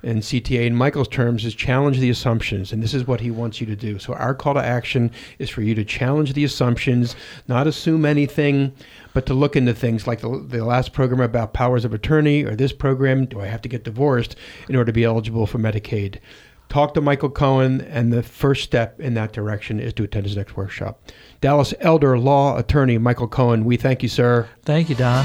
And 0.04 0.22
CTA 0.22 0.66
in 0.66 0.74
Michael's 0.74 1.08
terms 1.08 1.44
is 1.44 1.54
challenge 1.54 1.98
the 1.98 2.10
assumptions. 2.10 2.72
And 2.72 2.82
this 2.82 2.92
is 2.92 3.06
what 3.06 3.20
he 3.20 3.30
wants 3.30 3.60
you 3.60 3.66
to 3.66 3.74
do. 3.74 3.98
So 3.98 4.12
our 4.12 4.34
call 4.34 4.54
to 4.54 4.62
action 4.62 5.10
is 5.38 5.48
for 5.50 5.62
you 5.62 5.74
to 5.74 5.84
challenge 5.84 6.34
the 6.34 6.44
assumptions, 6.44 7.16
not 7.48 7.66
assume 7.66 8.04
anything, 8.04 8.74
but 9.14 9.24
to 9.26 9.34
look 9.34 9.56
into 9.56 9.72
things 9.72 10.06
like 10.06 10.20
the, 10.20 10.44
the 10.46 10.64
last 10.64 10.92
program 10.92 11.20
about 11.20 11.54
powers 11.54 11.84
of 11.84 11.94
attorney 11.94 12.44
or 12.44 12.54
this 12.54 12.72
program, 12.72 13.24
do 13.24 13.40
I 13.40 13.46
have 13.46 13.62
to 13.62 13.68
get 13.68 13.84
divorced 13.84 14.36
in 14.68 14.76
order 14.76 14.86
to 14.86 14.92
be 14.92 15.04
eligible 15.04 15.46
for 15.46 15.58
Medicaid? 15.58 16.18
Talk 16.68 16.94
to 16.94 17.00
Michael 17.00 17.30
Cohen, 17.30 17.82
and 17.82 18.12
the 18.12 18.22
first 18.22 18.64
step 18.64 18.98
in 18.98 19.14
that 19.14 19.32
direction 19.32 19.78
is 19.78 19.92
to 19.94 20.02
attend 20.02 20.26
his 20.26 20.36
next 20.36 20.56
workshop. 20.56 21.00
Dallas 21.40 21.72
Elder 21.80 22.18
Law 22.18 22.56
Attorney 22.56 22.98
Michael 22.98 23.28
Cohen, 23.28 23.64
we 23.64 23.76
thank 23.76 24.02
you, 24.02 24.08
sir. 24.08 24.48
Thank 24.64 24.88
you, 24.88 24.96
Don. 24.96 25.24